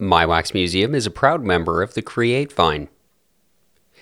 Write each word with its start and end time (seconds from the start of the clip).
My 0.00 0.24
Wax 0.26 0.54
Museum 0.54 0.94
is 0.94 1.06
a 1.06 1.10
proud 1.10 1.42
member 1.42 1.82
of 1.82 1.94
the 1.94 2.02
Create 2.02 2.52
Vine. 2.52 2.88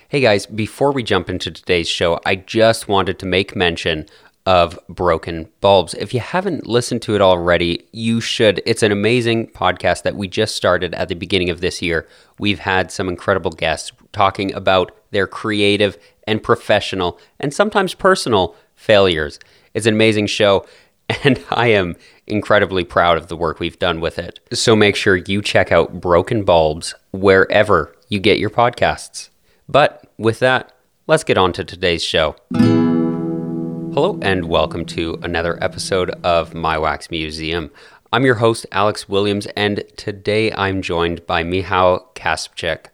Hey 0.09 0.19
guys, 0.19 0.45
before 0.45 0.91
we 0.91 1.01
jump 1.01 1.27
into 1.27 1.49
today's 1.49 1.89
show, 1.89 2.19
I 2.23 2.35
just 2.35 2.87
wanted 2.87 3.17
to 3.17 3.25
make 3.25 3.55
mention 3.55 4.05
of 4.45 4.77
Broken 4.87 5.49
Bulbs. 5.59 5.95
If 5.95 6.13
you 6.13 6.19
haven't 6.19 6.67
listened 6.67 7.01
to 7.01 7.15
it 7.15 7.21
already, 7.21 7.87
you 7.93 8.21
should. 8.21 8.61
It's 8.63 8.83
an 8.83 8.91
amazing 8.91 9.47
podcast 9.47 10.03
that 10.03 10.15
we 10.15 10.27
just 10.27 10.55
started 10.55 10.93
at 10.93 11.09
the 11.09 11.15
beginning 11.15 11.49
of 11.49 11.61
this 11.61 11.81
year. 11.81 12.07
We've 12.37 12.59
had 12.59 12.91
some 12.91 13.09
incredible 13.09 13.51
guests 13.51 13.91
talking 14.11 14.53
about 14.53 14.95
their 15.09 15.25
creative 15.25 15.97
and 16.27 16.43
professional 16.43 17.19
and 17.39 17.51
sometimes 17.51 17.95
personal 17.95 18.55
failures. 18.75 19.39
It's 19.73 19.87
an 19.87 19.95
amazing 19.95 20.27
show, 20.27 20.63
and 21.23 21.43
I 21.49 21.67
am 21.67 21.95
incredibly 22.25 22.83
proud 22.83 23.17
of 23.17 23.27
the 23.27 23.37
work 23.37 23.59
we've 23.59 23.79
done 23.79 24.01
with 24.01 24.19
it. 24.19 24.39
So 24.51 24.75
make 24.75 24.95
sure 24.95 25.15
you 25.15 25.41
check 25.41 25.71
out 25.71 26.01
Broken 26.01 26.43
Bulbs 26.43 26.95
wherever 27.11 27.95
you 28.09 28.19
get 28.19 28.39
your 28.39 28.49
podcasts. 28.49 29.29
But 29.69 30.05
with 30.17 30.39
that, 30.39 30.73
let's 31.07 31.23
get 31.23 31.37
on 31.37 31.53
to 31.53 31.63
today's 31.63 32.03
show. 32.03 32.35
Hello, 32.53 34.19
and 34.21 34.49
welcome 34.49 34.85
to 34.87 35.17
another 35.23 35.57
episode 35.63 36.09
of 36.23 36.53
My 36.53 36.77
Wax 36.77 37.09
Museum. 37.09 37.71
I'm 38.11 38.25
your 38.25 38.35
host, 38.35 38.65
Alex 38.71 39.07
Williams, 39.07 39.47
and 39.55 39.83
today 39.95 40.51
I'm 40.51 40.81
joined 40.81 41.25
by 41.25 41.43
Michał 41.43 42.05
Kaspczyk. 42.15 42.87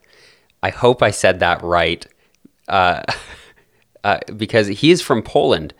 I 0.62 0.70
hope 0.70 1.02
I 1.02 1.10
said 1.10 1.40
that 1.40 1.62
right 1.62 2.06
uh, 2.68 3.02
uh, 4.04 4.18
because 4.36 4.68
he 4.68 4.92
is 4.92 5.02
from 5.02 5.22
Poland. 5.22 5.74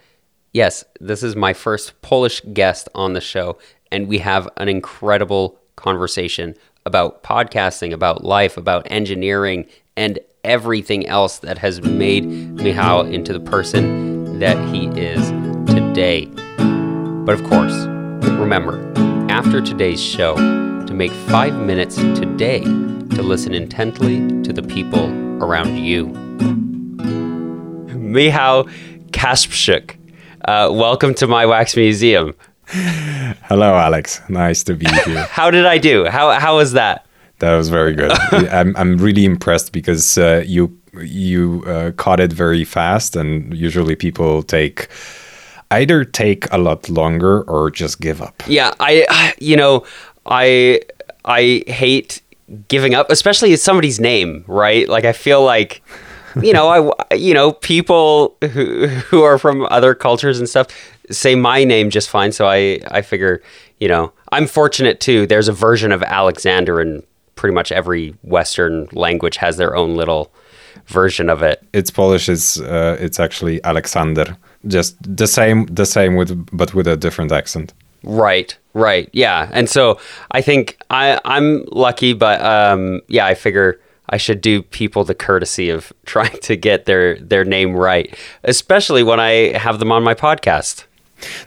Yes, 0.55 0.85
this 1.01 1.25
is 1.25 1.35
my 1.35 1.53
first 1.53 2.01
Polish 2.01 2.41
guest 2.53 2.89
on 2.95 3.13
the 3.13 3.21
show, 3.21 3.59
and 3.91 4.07
we 4.07 4.19
have 4.19 4.49
an 4.57 4.69
incredible 4.69 5.59
conversation 5.75 6.55
about 6.87 7.25
podcasting, 7.25 7.93
about 7.93 8.23
life, 8.23 8.57
about 8.57 8.87
engineering, 8.89 9.67
and 9.97 10.21
everything 10.45 11.09
else 11.09 11.39
that 11.39 11.59
has 11.59 11.83
made 11.83 12.25
Michał 12.55 13.13
into 13.13 13.33
the 13.33 13.41
person 13.41 14.39
that 14.39 14.57
he 14.73 14.87
is 14.91 15.31
today. 15.67 16.27
But 17.27 17.35
of 17.35 17.43
course, 17.49 17.75
remember, 18.39 18.79
after 19.29 19.61
today's 19.61 20.01
show, 20.01 20.37
to 20.37 20.95
make 20.95 21.11
five 21.11 21.57
minutes 21.57 21.97
today 21.97 22.61
to 22.61 23.23
listen 23.25 23.55
intently 23.55 24.21
to 24.45 24.53
the 24.53 24.63
people 24.63 25.11
around 25.43 25.79
you. 25.79 26.07
Michał 27.93 28.69
Kaspczyk, 29.11 29.97
uh, 30.45 30.71
welcome 30.73 31.15
to 31.15 31.27
my 31.27 31.47
wax 31.47 31.77
museum. 31.77 32.35
Hello, 32.69 33.75
Alex. 33.75 34.21
Nice 34.29 34.65
to 34.65 34.75
be 34.75 34.87
here. 35.05 35.25
how 35.31 35.51
did 35.51 35.67
I 35.67 35.79
do? 35.79 36.07
How 36.07 36.31
how 36.33 36.57
was 36.57 36.73
that? 36.73 37.07
That 37.39 37.57
was 37.57 37.69
very 37.69 37.95
good. 37.95 38.13
I'm 38.33 38.77
I'm 38.77 38.97
really 38.99 39.25
impressed 39.25 39.73
because 39.73 40.19
uh, 40.19 40.43
you 40.47 40.77
you 40.95 41.65
uh, 41.67 41.93
caught 41.93 42.21
it 42.21 42.33
very 42.33 42.65
fast, 42.65 43.17
and 43.17 43.55
usually 43.55 43.97
people 43.97 44.43
take 44.43 44.89
either 45.71 46.05
take 46.05 46.51
a 46.53 46.59
lot 46.59 46.89
longer 46.89 47.43
or 47.43 47.71
just 47.71 48.01
give 48.01 48.23
up. 48.23 48.43
Yeah, 48.47 48.73
I 48.81 49.35
you 49.39 49.57
know 49.57 49.85
I 50.27 50.81
I 51.25 51.65
hate 51.67 52.23
giving 52.69 52.95
up, 52.95 53.11
especially 53.11 53.53
it's 53.53 53.63
somebody's 53.63 54.01
name, 54.01 54.45
right? 54.47 54.89
Like 54.89 55.05
I 55.05 55.13
feel 55.13 55.43
like 55.45 55.83
you 56.43 56.53
know 56.53 56.69
I 56.69 57.15
you 57.15 57.35
know 57.35 57.53
people 57.53 58.37
who 58.53 58.87
who 58.87 59.23
are 59.23 59.39
from 59.39 59.67
other 59.71 59.95
cultures 59.95 60.39
and 60.39 60.49
stuff 60.49 60.69
say 61.11 61.35
my 61.35 61.65
name 61.65 61.91
just 61.91 62.09
fine. 62.11 62.33
So 62.33 62.47
I 62.47 62.81
I 62.91 63.03
figure 63.03 63.43
you 63.79 63.89
know 63.89 64.13
I'm 64.33 64.47
fortunate 64.47 65.01
too. 65.01 65.27
There's 65.27 65.49
a 65.49 65.53
version 65.53 65.93
of 65.93 66.03
Alexander 66.03 66.81
in 66.81 67.03
pretty 67.35 67.55
much 67.55 67.73
every 67.73 68.15
Western 68.23 68.89
language 68.93 69.37
has 69.37 69.57
their 69.57 69.77
own 69.77 69.97
little 69.97 70.33
version 70.87 71.31
of 71.31 71.43
it. 71.43 71.63
It's 71.73 71.91
Polish. 71.91 72.29
It's 72.29 72.61
uh, 72.61 72.97
it's 73.01 73.21
actually 73.21 73.63
Alexander. 73.65 74.37
Just 74.67 74.97
the 75.03 75.27
same, 75.27 75.67
the 75.67 75.87
same 75.87 76.17
with 76.17 76.47
but 76.57 76.75
with 76.75 76.87
a 76.87 76.97
different 76.97 77.33
accent. 77.33 77.75
Right, 78.03 78.57
right, 78.75 79.09
yeah. 79.13 79.49
And 79.53 79.69
so 79.69 79.99
I 80.31 80.43
think 80.43 80.79
I 80.91 81.21
I'm 81.25 81.65
lucky, 81.73 82.13
but 82.13 82.41
um, 82.43 83.01
yeah, 83.09 83.27
I 83.27 83.35
figure 83.35 83.81
I 84.09 84.17
should 84.17 84.41
do 84.41 84.63
people 84.63 85.05
the 85.05 85.15
courtesy 85.15 85.71
of 85.71 85.93
trying 86.07 86.39
to 86.43 86.57
get 86.57 86.87
their 86.87 87.19
their 87.19 87.45
name 87.45 87.75
right, 87.75 88.15
especially 88.45 89.03
when 89.03 89.21
I 89.21 89.57
have 89.59 89.79
them 89.79 89.93
on 89.93 90.03
my 90.03 90.15
podcast. 90.15 90.85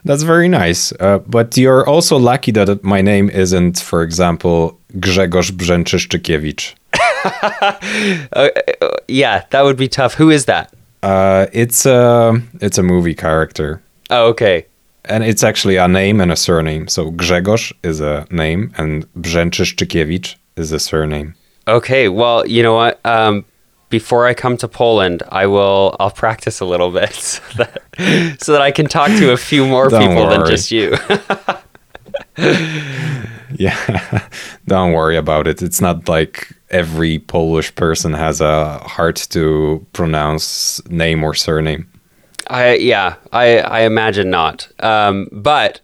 That's 0.03 0.23
very 0.23 0.47
nice. 0.47 0.91
Uh, 0.99 1.19
but 1.19 1.57
you're 1.57 1.87
also 1.87 2.17
lucky 2.17 2.51
that 2.51 2.83
my 2.83 3.01
name 3.01 3.29
isn't, 3.29 3.79
for 3.79 4.01
example, 4.01 4.79
Grzegorz 4.99 5.51
Brzęczyszczykiewicz. 5.51 6.73
uh, 8.33 8.49
yeah, 9.07 9.43
that 9.49 9.63
would 9.63 9.77
be 9.77 9.87
tough. 9.87 10.15
Who 10.15 10.31
is 10.31 10.45
that? 10.45 10.73
Uh, 11.03 11.45
it's 11.53 11.85
a 11.85 12.41
it's 12.61 12.77
a 12.77 12.83
movie 12.83 13.15
character. 13.15 13.81
Oh, 14.09 14.27
okay. 14.29 14.65
And 15.05 15.23
it's 15.23 15.43
actually 15.43 15.77
a 15.77 15.87
name 15.87 16.19
and 16.19 16.31
a 16.31 16.35
surname. 16.35 16.87
So 16.87 17.11
Grzegorz 17.11 17.71
is 17.83 18.01
a 18.01 18.25
name, 18.29 18.73
and 18.77 19.05
Brzęczyszczykiewicz 19.13 20.35
is 20.55 20.71
a 20.71 20.79
surname. 20.79 21.35
Okay. 21.67 22.09
Well, 22.09 22.47
you 22.47 22.63
know 22.63 22.75
what? 22.75 22.99
Um, 23.05 23.45
before 23.89 24.25
I 24.27 24.33
come 24.33 24.57
to 24.57 24.67
Poland, 24.67 25.23
I 25.29 25.45
will 25.47 25.95
I'll 25.99 26.11
practice 26.11 26.59
a 26.59 26.65
little 26.65 26.91
bit 26.91 27.13
so 27.13 27.41
that, 27.57 28.37
so 28.41 28.51
that 28.51 28.61
I 28.61 28.71
can 28.71 28.87
talk 28.87 29.07
to 29.09 29.31
a 29.31 29.37
few 29.37 29.65
more 29.65 29.89
Don't 29.89 30.01
people 30.01 30.25
worry. 30.25 30.37
than 30.37 30.45
just 30.45 30.71
you. 30.71 30.95
yeah, 33.57 34.27
don't 34.67 34.93
worry 34.93 35.17
about 35.17 35.47
it. 35.47 35.61
It's 35.61 35.81
not 35.81 36.07
like 36.09 36.51
every 36.69 37.19
Polish 37.19 37.73
person 37.75 38.13
has 38.13 38.41
a 38.41 38.79
hard 38.79 39.15
to 39.15 39.85
pronounce 39.93 40.85
name 40.89 41.23
or 41.23 41.33
surname. 41.33 41.87
I 42.49 42.75
yeah, 42.75 43.15
I 43.31 43.59
I 43.59 43.79
imagine 43.81 44.29
not. 44.29 44.67
Um, 44.79 45.29
but 45.31 45.79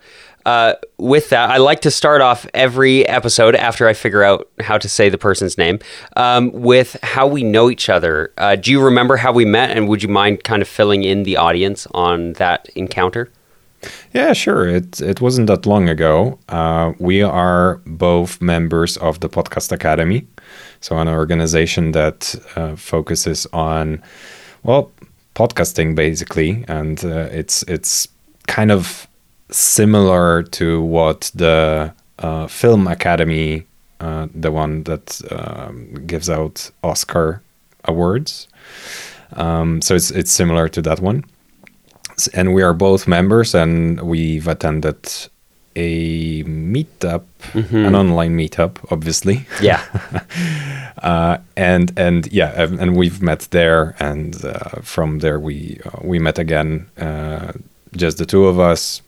uh, 0.45 0.73
with 0.97 1.29
that, 1.29 1.49
I 1.49 1.57
like 1.57 1.81
to 1.81 1.91
start 1.91 2.21
off 2.21 2.47
every 2.53 3.07
episode 3.07 3.55
after 3.55 3.87
I 3.87 3.93
figure 3.93 4.23
out 4.23 4.49
how 4.59 4.77
to 4.77 4.89
say 4.89 5.09
the 5.09 5.17
person's 5.17 5.57
name 5.57 5.79
um, 6.15 6.51
with 6.51 6.97
how 7.03 7.27
we 7.27 7.43
know 7.43 7.69
each 7.69 7.89
other. 7.89 8.33
Uh, 8.37 8.55
do 8.55 8.71
you 8.71 8.81
remember 8.81 9.17
how 9.17 9.31
we 9.31 9.45
met, 9.45 9.71
and 9.71 9.87
would 9.87 10.03
you 10.03 10.09
mind 10.09 10.43
kind 10.43 10.61
of 10.61 10.67
filling 10.67 11.03
in 11.03 11.23
the 11.23 11.37
audience 11.37 11.87
on 11.93 12.33
that 12.33 12.69
encounter? 12.75 13.29
Yeah, 14.13 14.33
sure. 14.33 14.67
It 14.67 15.01
it 15.01 15.19
wasn't 15.21 15.47
that 15.47 15.65
long 15.65 15.89
ago. 15.89 16.39
Uh, 16.49 16.93
we 16.99 17.21
are 17.21 17.81
both 17.85 18.41
members 18.41 18.97
of 18.97 19.19
the 19.19 19.29
Podcast 19.29 19.71
Academy, 19.71 20.25
so 20.79 20.97
an 20.97 21.07
organization 21.07 21.91
that 21.91 22.35
uh, 22.55 22.75
focuses 22.75 23.45
on 23.51 24.01
well 24.63 24.91
podcasting 25.35 25.95
basically, 25.95 26.63
and 26.67 27.03
uh, 27.03 27.27
it's 27.31 27.63
it's 27.63 28.07
kind 28.47 28.71
of 28.71 29.07
similar 29.53 30.43
to 30.43 30.81
what 30.81 31.31
the 31.35 31.93
uh, 32.19 32.47
Film 32.47 32.87
Academy, 32.87 33.65
uh, 33.99 34.27
the 34.33 34.51
one 34.51 34.83
that 34.83 35.21
um, 35.31 36.05
gives 36.05 36.29
out 36.29 36.71
Oscar 36.83 37.41
awards. 37.85 38.47
Um, 39.33 39.81
so 39.81 39.95
it's 39.95 40.11
it's 40.11 40.31
similar 40.31 40.69
to 40.69 40.81
that 40.83 40.99
one 40.99 41.23
and 42.33 42.53
we 42.53 42.61
are 42.61 42.73
both 42.73 43.07
members 43.07 43.55
and 43.55 44.01
we've 44.01 44.47
attended 44.47 44.97
a 45.75 46.43
meetup 46.43 47.23
mm-hmm. 47.53 47.77
an 47.77 47.95
online 47.95 48.37
meetup 48.37 48.77
obviously 48.91 49.45
yeah 49.61 49.83
uh, 50.99 51.37
and 51.57 51.91
and 51.97 52.31
yeah 52.31 52.51
and 52.63 52.95
we've 52.95 53.21
met 53.21 53.47
there 53.51 53.95
and 53.99 54.45
uh, 54.45 54.81
from 54.81 55.19
there 55.19 55.39
we 55.39 55.79
uh, 55.85 55.99
we 56.03 56.19
met 56.19 56.37
again 56.37 56.87
uh, 56.99 57.51
just 57.95 58.19
the 58.19 58.25
two 58.25 58.45
of 58.45 58.59
us 58.59 59.01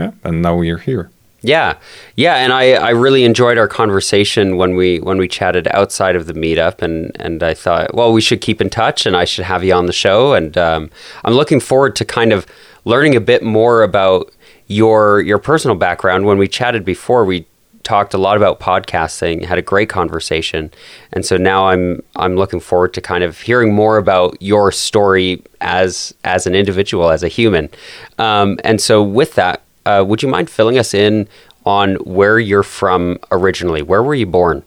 yeah 0.00 0.10
and 0.24 0.42
now 0.42 0.56
we 0.56 0.70
are 0.70 0.78
here 0.78 1.10
yeah, 1.42 1.78
yeah, 2.16 2.36
and 2.36 2.52
I, 2.52 2.72
I 2.72 2.90
really 2.90 3.24
enjoyed 3.24 3.56
our 3.56 3.68
conversation 3.68 4.58
when 4.58 4.76
we 4.76 5.00
when 5.00 5.16
we 5.16 5.26
chatted 5.26 5.68
outside 5.68 6.14
of 6.14 6.26
the 6.26 6.34
meetup, 6.34 6.82
and 6.82 7.12
and 7.18 7.42
I 7.42 7.54
thought, 7.54 7.94
well, 7.94 8.12
we 8.12 8.20
should 8.20 8.42
keep 8.42 8.60
in 8.60 8.68
touch, 8.68 9.06
and 9.06 9.16
I 9.16 9.24
should 9.24 9.46
have 9.46 9.64
you 9.64 9.72
on 9.72 9.86
the 9.86 9.92
show, 9.92 10.34
and 10.34 10.56
um, 10.58 10.90
I'm 11.24 11.32
looking 11.32 11.60
forward 11.60 11.96
to 11.96 12.04
kind 12.04 12.32
of 12.32 12.46
learning 12.84 13.16
a 13.16 13.20
bit 13.20 13.42
more 13.42 13.82
about 13.82 14.30
your 14.66 15.22
your 15.22 15.38
personal 15.38 15.76
background. 15.76 16.26
When 16.26 16.36
we 16.36 16.46
chatted 16.46 16.84
before, 16.84 17.24
we 17.24 17.46
talked 17.84 18.12
a 18.12 18.18
lot 18.18 18.36
about 18.36 18.60
podcasting, 18.60 19.42
had 19.42 19.56
a 19.56 19.62
great 19.62 19.88
conversation, 19.88 20.70
and 21.10 21.24
so 21.24 21.38
now 21.38 21.68
I'm 21.68 22.02
I'm 22.16 22.36
looking 22.36 22.60
forward 22.60 22.92
to 22.94 23.00
kind 23.00 23.24
of 23.24 23.40
hearing 23.40 23.72
more 23.72 23.96
about 23.96 24.36
your 24.42 24.70
story 24.72 25.42
as 25.62 26.14
as 26.22 26.46
an 26.46 26.54
individual, 26.54 27.10
as 27.10 27.22
a 27.22 27.28
human, 27.28 27.70
um, 28.18 28.58
and 28.62 28.78
so 28.78 29.02
with 29.02 29.36
that 29.36 29.62
uh, 29.86 30.04
would 30.06 30.22
you 30.22 30.28
mind 30.28 30.50
filling 30.50 30.78
us 30.78 30.94
in 30.94 31.28
on 31.64 31.96
where 31.96 32.38
you're 32.38 32.62
from 32.62 33.18
originally? 33.30 33.82
Where 33.82 34.02
were 34.02 34.14
you 34.14 34.26
born? 34.26 34.62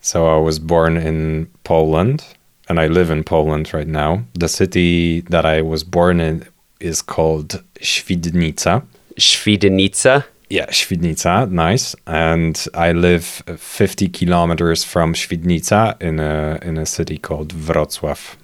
So 0.00 0.26
I 0.26 0.38
was 0.38 0.58
born 0.58 0.96
in 0.96 1.48
Poland, 1.64 2.24
and 2.68 2.80
I 2.80 2.86
live 2.86 3.10
in 3.10 3.24
Poland 3.24 3.74
right 3.74 3.86
now. 3.86 4.24
The 4.34 4.48
city 4.48 5.20
that 5.22 5.44
I 5.44 5.62
was 5.62 5.84
born 5.84 6.20
in 6.20 6.46
is 6.80 7.02
called 7.02 7.62
Świdnica. 7.80 8.82
Świdnica. 9.16 10.24
Yeah, 10.50 10.66
Świdnica, 10.70 11.50
nice. 11.50 11.94
And 12.06 12.66
I 12.74 12.92
live 12.92 13.42
50 13.56 14.08
kilometers 14.08 14.84
from 14.84 15.14
Świdnica 15.14 16.00
in 16.00 16.20
a 16.20 16.58
in 16.62 16.78
a 16.78 16.86
city 16.86 17.18
called 17.18 17.52
Wrocław. 17.52 18.36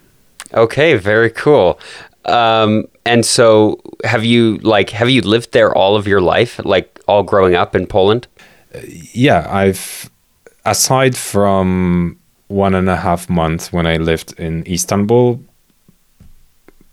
Okay, 0.52 0.96
very 0.96 1.30
cool. 1.30 1.78
Um, 2.26 2.84
and 3.06 3.24
so, 3.24 3.80
have 4.04 4.24
you 4.24 4.58
like 4.58 4.90
have 4.90 5.10
you 5.10 5.20
lived 5.22 5.52
there 5.52 5.74
all 5.74 5.96
of 5.96 6.06
your 6.06 6.20
life, 6.20 6.60
like 6.64 7.00
all 7.06 7.22
growing 7.22 7.54
up 7.54 7.76
in 7.76 7.86
Poland? 7.86 8.26
Yeah, 9.12 9.46
I've 9.48 10.10
aside 10.64 11.16
from 11.16 12.18
one 12.48 12.74
and 12.74 12.88
a 12.88 12.96
half 12.96 13.28
months 13.28 13.72
when 13.72 13.86
I 13.86 13.96
lived 13.96 14.38
in 14.38 14.66
Istanbul, 14.66 15.40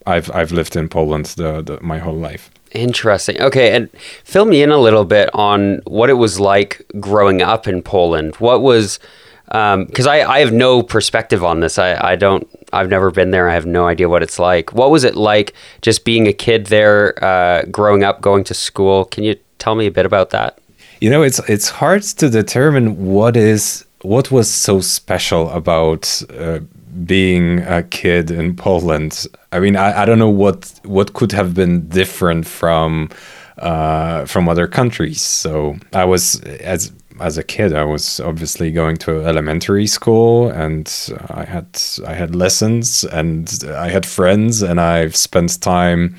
I've 0.05 0.29
I've 0.31 0.51
lived 0.51 0.75
in 0.75 0.89
Poland 0.89 1.25
the, 1.37 1.61
the, 1.61 1.79
my 1.81 1.99
whole 1.99 2.17
life. 2.17 2.51
Interesting. 2.71 3.41
Okay, 3.41 3.75
and 3.75 3.89
fill 4.23 4.45
me 4.45 4.63
in 4.63 4.71
a 4.71 4.77
little 4.77 5.05
bit 5.05 5.29
on 5.33 5.81
what 5.85 6.09
it 6.09 6.13
was 6.13 6.39
like 6.39 6.85
growing 6.99 7.41
up 7.41 7.67
in 7.67 7.81
Poland. 7.81 8.35
What 8.37 8.61
was 8.61 8.99
because 9.45 10.07
um, 10.07 10.11
I, 10.11 10.23
I 10.23 10.39
have 10.39 10.53
no 10.53 10.81
perspective 10.81 11.43
on 11.43 11.59
this. 11.59 11.77
I, 11.77 12.11
I 12.11 12.15
don't. 12.15 12.47
I've 12.73 12.89
never 12.89 13.11
been 13.11 13.31
there. 13.31 13.49
I 13.49 13.53
have 13.53 13.65
no 13.65 13.87
idea 13.87 14.09
what 14.09 14.23
it's 14.23 14.39
like. 14.39 14.73
What 14.73 14.91
was 14.91 15.03
it 15.03 15.15
like 15.15 15.53
just 15.81 16.05
being 16.05 16.27
a 16.27 16.33
kid 16.33 16.67
there, 16.67 17.21
uh, 17.23 17.63
growing 17.65 18.03
up, 18.03 18.21
going 18.21 18.43
to 18.45 18.53
school? 18.53 19.05
Can 19.05 19.23
you 19.23 19.35
tell 19.59 19.75
me 19.75 19.87
a 19.87 19.91
bit 19.91 20.05
about 20.05 20.29
that? 20.31 20.59
You 20.99 21.09
know, 21.09 21.23
it's 21.23 21.39
it's 21.49 21.69
hard 21.69 22.03
to 22.03 22.29
determine 22.29 23.05
what 23.05 23.35
is 23.35 23.85
what 24.01 24.31
was 24.31 24.49
so 24.49 24.81
special 24.81 25.49
about 25.49 26.21
uh, 26.37 26.59
being 27.05 27.59
a 27.59 27.83
kid 27.83 28.31
in 28.31 28.55
Poland. 28.55 29.27
I 29.51 29.59
mean, 29.59 29.75
I, 29.75 30.01
I 30.01 30.05
don't 30.05 30.19
know 30.19 30.29
what 30.29 30.79
what 30.83 31.13
could 31.13 31.31
have 31.31 31.53
been 31.53 31.87
different 31.89 32.47
from 32.47 33.09
uh, 33.57 34.25
from 34.25 34.47
other 34.47 34.67
countries. 34.67 35.21
So 35.21 35.77
I 35.93 36.05
was 36.05 36.39
as 36.41 36.91
as 37.19 37.37
a 37.37 37.43
kid, 37.43 37.73
I 37.73 37.83
was 37.83 38.19
obviously 38.19 38.71
going 38.71 38.97
to 38.97 39.25
elementary 39.25 39.87
school, 39.87 40.49
and 40.49 40.87
I 41.29 41.45
had 41.45 41.81
I 42.05 42.13
had 42.13 42.35
lessons, 42.35 43.03
and 43.03 43.63
I 43.67 43.89
had 43.89 44.05
friends, 44.05 44.61
and 44.61 44.79
I've 44.79 45.15
spent 45.15 45.61
time 45.61 46.15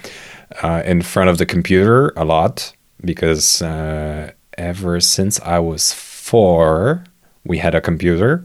uh, 0.62 0.82
in 0.84 1.02
front 1.02 1.30
of 1.30 1.38
the 1.38 1.46
computer 1.46 2.12
a 2.16 2.24
lot 2.24 2.72
because 3.04 3.62
uh, 3.62 4.32
ever 4.58 5.00
since 5.00 5.40
I 5.40 5.58
was 5.58 5.92
four, 5.92 7.04
we 7.44 7.58
had 7.58 7.74
a 7.74 7.80
computer. 7.80 8.44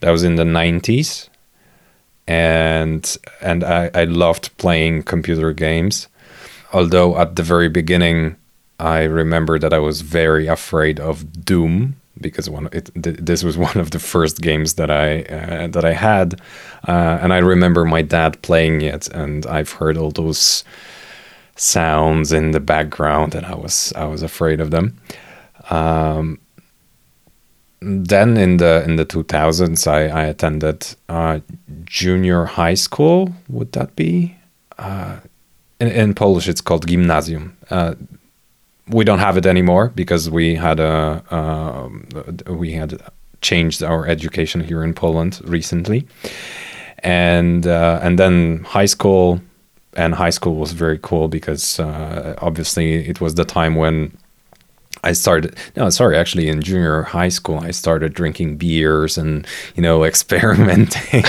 That 0.00 0.10
was 0.10 0.22
in 0.22 0.36
the 0.36 0.44
nineties, 0.44 1.30
and 2.26 3.16
and 3.40 3.64
I, 3.64 3.90
I 3.94 4.04
loved 4.04 4.56
playing 4.58 5.04
computer 5.04 5.52
games. 5.52 6.08
Although 6.72 7.16
at 7.18 7.36
the 7.36 7.42
very 7.42 7.68
beginning, 7.68 8.36
I 8.78 9.04
remember 9.04 9.58
that 9.58 9.72
I 9.72 9.78
was 9.78 10.00
very 10.00 10.46
afraid 10.46 10.98
of 11.00 11.44
Doom 11.44 11.96
because 12.20 12.48
one 12.48 12.68
it, 12.72 12.90
th- 13.00 13.16
this 13.18 13.42
was 13.42 13.56
one 13.68 13.76
of 13.76 13.90
the 13.90 13.98
first 13.98 14.40
games 14.40 14.74
that 14.74 14.90
I 14.90 15.22
uh, 15.22 15.66
that 15.68 15.84
I 15.84 15.92
had, 15.92 16.40
uh, 16.88 17.18
and 17.20 17.32
I 17.32 17.38
remember 17.38 17.84
my 17.84 18.02
dad 18.02 18.40
playing 18.42 18.82
it, 18.82 19.08
and 19.08 19.46
I've 19.46 19.72
heard 19.72 19.96
all 19.96 20.10
those 20.10 20.64
sounds 21.56 22.32
in 22.32 22.50
the 22.50 22.60
background, 22.60 23.34
and 23.34 23.46
I 23.46 23.54
was 23.54 23.92
I 23.96 24.04
was 24.06 24.22
afraid 24.22 24.60
of 24.60 24.70
them. 24.70 24.98
Um, 25.70 26.38
then 27.80 28.36
in 28.36 28.56
the 28.56 28.82
in 28.84 28.96
the 28.96 29.04
2000s, 29.04 29.86
I, 29.86 30.08
I 30.08 30.24
attended 30.24 30.86
uh, 31.08 31.40
junior 31.84 32.46
high 32.46 32.74
school. 32.74 33.34
Would 33.48 33.72
that 33.72 33.94
be? 33.94 34.36
Uh, 34.78 35.18
in, 35.80 35.88
in, 35.88 36.14
Polish, 36.14 36.48
it's 36.48 36.60
called 36.60 36.86
gimnazjum. 36.86 37.52
We 38.88 39.04
don't 39.04 39.18
have 39.18 39.36
it 39.36 39.46
anymore 39.46 39.92
because 39.94 40.30
we 40.30 40.54
had 40.54 40.78
a 40.80 41.22
uh, 41.30 41.88
we 42.52 42.72
had 42.72 43.00
changed 43.40 43.82
our 43.82 44.06
education 44.06 44.60
here 44.60 44.84
in 44.84 44.94
Poland 44.94 45.40
recently, 45.44 46.06
and 46.98 47.66
uh, 47.66 48.00
and 48.02 48.18
then 48.18 48.64
high 48.64 48.86
school 48.86 49.40
and 49.96 50.14
high 50.14 50.30
school 50.30 50.56
was 50.56 50.72
very 50.72 50.98
cool 50.98 51.28
because 51.28 51.80
uh, 51.80 52.34
obviously 52.38 53.08
it 53.08 53.20
was 53.20 53.34
the 53.34 53.44
time 53.44 53.76
when 53.76 54.16
I 55.04 55.12
started 55.12 55.56
no 55.76 55.90
sorry 55.90 56.16
actually 56.16 56.48
in 56.48 56.62
junior 56.62 57.02
high 57.02 57.28
school 57.28 57.58
I 57.58 57.70
started 57.70 58.14
drinking 58.14 58.56
beers 58.56 59.18
and 59.18 59.46
you 59.76 59.82
know 59.82 60.04
experimenting 60.12 61.24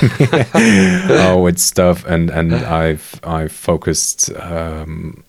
uh, 0.55 1.37
with 1.37 1.59
stuff. 1.59 2.05
And 2.05 2.29
and 2.29 2.53
I've 2.53 3.19
I've 3.23 3.51
focused 3.51 4.31
um, 4.37 5.23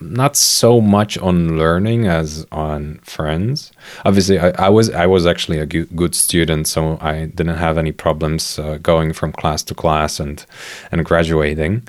not 0.00 0.36
so 0.36 0.80
much 0.80 1.16
on 1.18 1.58
learning 1.58 2.06
as 2.06 2.46
on 2.50 2.98
friends. 3.02 3.72
Obviously 4.04 4.38
I, 4.38 4.50
I 4.66 4.68
was 4.68 4.90
I 4.90 5.06
was 5.06 5.26
actually 5.26 5.58
a 5.58 5.66
good 5.66 6.14
student 6.14 6.66
so 6.68 6.98
I 7.00 7.26
didn't 7.26 7.56
have 7.56 7.78
any 7.78 7.92
problems 7.92 8.58
uh, 8.58 8.78
going 8.82 9.12
from 9.12 9.32
class 9.32 9.62
to 9.64 9.74
class 9.74 10.20
and 10.20 10.44
and 10.90 11.04
graduating 11.04 11.86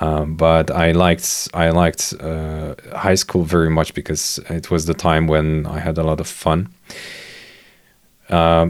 um, 0.00 0.36
but 0.36 0.70
I 0.70 0.92
liked 0.92 1.48
I 1.52 1.70
liked 1.70 2.14
uh, 2.20 2.74
high 2.94 3.16
school 3.16 3.44
very 3.44 3.70
much 3.70 3.94
because 3.94 4.38
it 4.48 4.70
was 4.70 4.86
the 4.86 4.94
time 4.94 5.26
when 5.26 5.66
I 5.66 5.78
had 5.78 5.98
a 5.98 6.02
lot 6.02 6.20
of 6.20 6.26
fun. 6.26 6.68
Uh, 8.30 8.68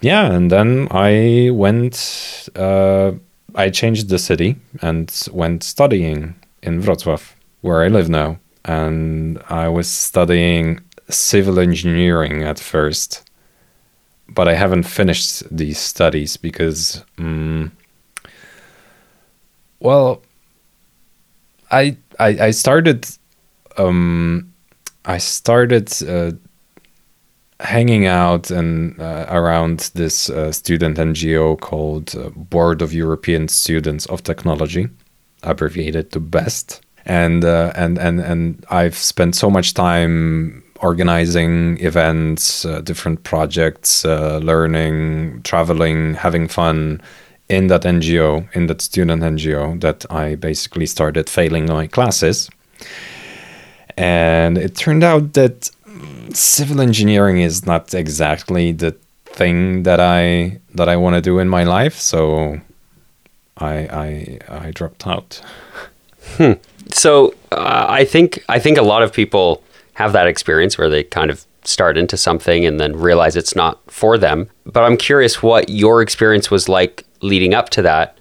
yeah, 0.00 0.32
and 0.32 0.50
then 0.50 0.88
I 0.90 1.50
went. 1.52 2.48
Uh, 2.56 3.12
I 3.54 3.70
changed 3.70 4.08
the 4.08 4.18
city 4.18 4.56
and 4.82 5.28
went 5.32 5.62
studying 5.62 6.34
in 6.62 6.82
Wrocław, 6.82 7.22
where 7.60 7.84
I 7.84 7.88
live 7.88 8.08
now, 8.08 8.38
and 8.64 9.40
I 9.48 9.68
was 9.68 9.86
studying 9.86 10.80
civil 11.08 11.60
engineering 11.60 12.42
at 12.42 12.58
first, 12.58 13.30
but 14.28 14.48
I 14.48 14.54
haven't 14.54 14.82
finished 14.82 15.44
these 15.56 15.78
studies 15.78 16.36
because. 16.36 17.04
Um, 17.18 17.70
well, 19.84 20.22
I 21.70 21.96
I, 22.18 22.28
I 22.46 22.50
started 22.50 23.06
um, 23.76 24.52
I 25.04 25.18
started 25.18 25.92
uh, 26.02 26.32
hanging 27.60 28.06
out 28.06 28.50
and 28.50 28.98
uh, 29.00 29.26
around 29.28 29.90
this 29.94 30.30
uh, 30.30 30.50
student 30.52 30.96
NGO 30.96 31.60
called 31.60 32.16
uh, 32.16 32.30
Board 32.30 32.82
of 32.82 32.94
European 32.94 33.46
Students 33.48 34.06
of 34.06 34.22
Technology, 34.22 34.88
abbreviated 35.42 36.10
to 36.12 36.20
BEST, 36.20 36.80
and 37.04 37.44
uh, 37.44 37.72
and 37.76 37.98
and 37.98 38.20
and 38.20 38.64
I've 38.70 38.96
spent 38.96 39.36
so 39.36 39.50
much 39.50 39.74
time 39.74 40.62
organizing 40.80 41.78
events, 41.80 42.64
uh, 42.64 42.80
different 42.80 43.22
projects, 43.22 44.04
learning, 44.04 45.42
traveling, 45.42 46.14
having 46.14 46.48
fun 46.48 47.00
in 47.48 47.66
that 47.68 47.82
NGO, 47.82 48.48
in 48.54 48.66
that 48.66 48.80
student 48.80 49.22
NGO, 49.22 49.80
that 49.80 50.06
I 50.10 50.34
basically 50.34 50.86
started 50.86 51.28
failing 51.28 51.66
my 51.66 51.86
classes. 51.86 52.50
And 53.96 54.58
it 54.58 54.74
turned 54.74 55.04
out 55.04 55.34
that 55.34 55.70
civil 56.32 56.80
engineering 56.80 57.40
is 57.40 57.66
not 57.66 57.94
exactly 57.94 58.72
the 58.72 58.96
thing 59.24 59.82
that 59.82 60.00
I 60.00 60.60
that 60.74 60.88
I 60.88 60.96
want 60.96 61.14
to 61.14 61.20
do 61.20 61.38
in 61.38 61.48
my 61.48 61.64
life, 61.64 61.98
so 61.98 62.60
I 63.58 63.74
I 63.74 64.38
I 64.48 64.70
dropped 64.70 65.06
out. 65.06 65.40
Hmm. 66.36 66.52
So 66.90 67.34
uh, 67.52 67.86
I 67.88 68.04
think 68.04 68.42
I 68.48 68.58
think 68.58 68.78
a 68.78 68.82
lot 68.82 69.02
of 69.02 69.12
people 69.12 69.62
have 69.94 70.12
that 70.12 70.26
experience 70.26 70.76
where 70.78 70.88
they 70.88 71.04
kind 71.04 71.30
of 71.30 71.44
start 71.66 71.96
into 71.96 72.16
something 72.16 72.64
and 72.64 72.80
then 72.80 72.96
realize 72.96 73.36
it's 73.36 73.56
not 73.56 73.80
for 73.90 74.18
them. 74.18 74.48
But 74.64 74.84
I'm 74.84 74.96
curious 74.96 75.42
what 75.42 75.68
your 75.68 76.02
experience 76.02 76.50
was 76.50 76.68
like 76.68 77.04
leading 77.20 77.54
up 77.54 77.70
to 77.70 77.82
that, 77.82 78.18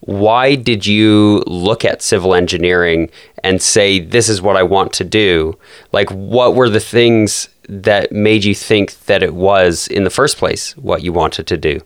why 0.00 0.54
did 0.54 0.86
you 0.86 1.42
look 1.46 1.84
at 1.84 2.02
civil 2.02 2.34
engineering 2.34 3.10
and 3.42 3.60
say, 3.60 3.98
this 3.98 4.28
is 4.28 4.40
what 4.40 4.56
I 4.56 4.62
want 4.62 4.92
to 4.94 5.04
do? 5.04 5.58
Like, 5.92 6.10
what 6.10 6.54
were 6.54 6.68
the 6.68 6.80
things 6.80 7.48
that 7.68 8.12
made 8.12 8.44
you 8.44 8.54
think 8.54 8.98
that 9.06 9.22
it 9.22 9.34
was 9.34 9.88
in 9.88 10.04
the 10.04 10.10
first 10.10 10.36
place 10.36 10.76
what 10.76 11.02
you 11.02 11.12
wanted 11.12 11.46
to 11.48 11.56
do? 11.56 11.80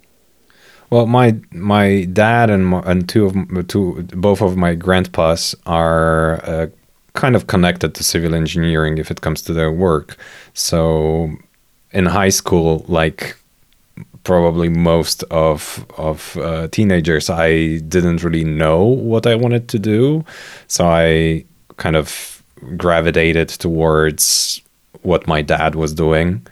Well, 0.90 1.06
my 1.06 1.38
my 1.52 2.04
dad 2.12 2.50
and 2.50 2.66
my, 2.66 2.80
and 2.84 3.08
two 3.08 3.26
of 3.26 3.68
two 3.68 4.02
both 4.12 4.42
of 4.42 4.56
my 4.56 4.74
grandpas 4.74 5.54
are 5.64 6.44
uh, 6.44 6.66
kind 7.14 7.36
of 7.36 7.46
connected 7.46 7.94
to 7.94 8.04
civil 8.04 8.34
engineering 8.34 8.98
if 8.98 9.10
it 9.10 9.20
comes 9.20 9.42
to 9.42 9.52
their 9.52 9.72
work. 9.72 10.16
So 10.54 11.30
in 11.92 12.06
high 12.06 12.28
school, 12.28 12.84
like 12.88 13.36
probably 14.24 14.68
most 14.68 15.22
of 15.24 15.84
of 15.96 16.36
uh, 16.36 16.68
teenagers, 16.68 17.30
I 17.30 17.78
didn't 17.78 18.22
really 18.22 18.44
know 18.44 18.84
what 18.84 19.26
I 19.26 19.34
wanted 19.34 19.68
to 19.68 19.78
do, 19.78 20.24
so 20.66 20.86
I 20.86 21.44
kind 21.76 21.96
of 21.96 22.42
gravitated 22.76 23.48
towards 23.48 24.60
what 25.02 25.26
my 25.26 25.42
dad 25.42 25.74
was 25.74 25.94
doing, 25.94 26.46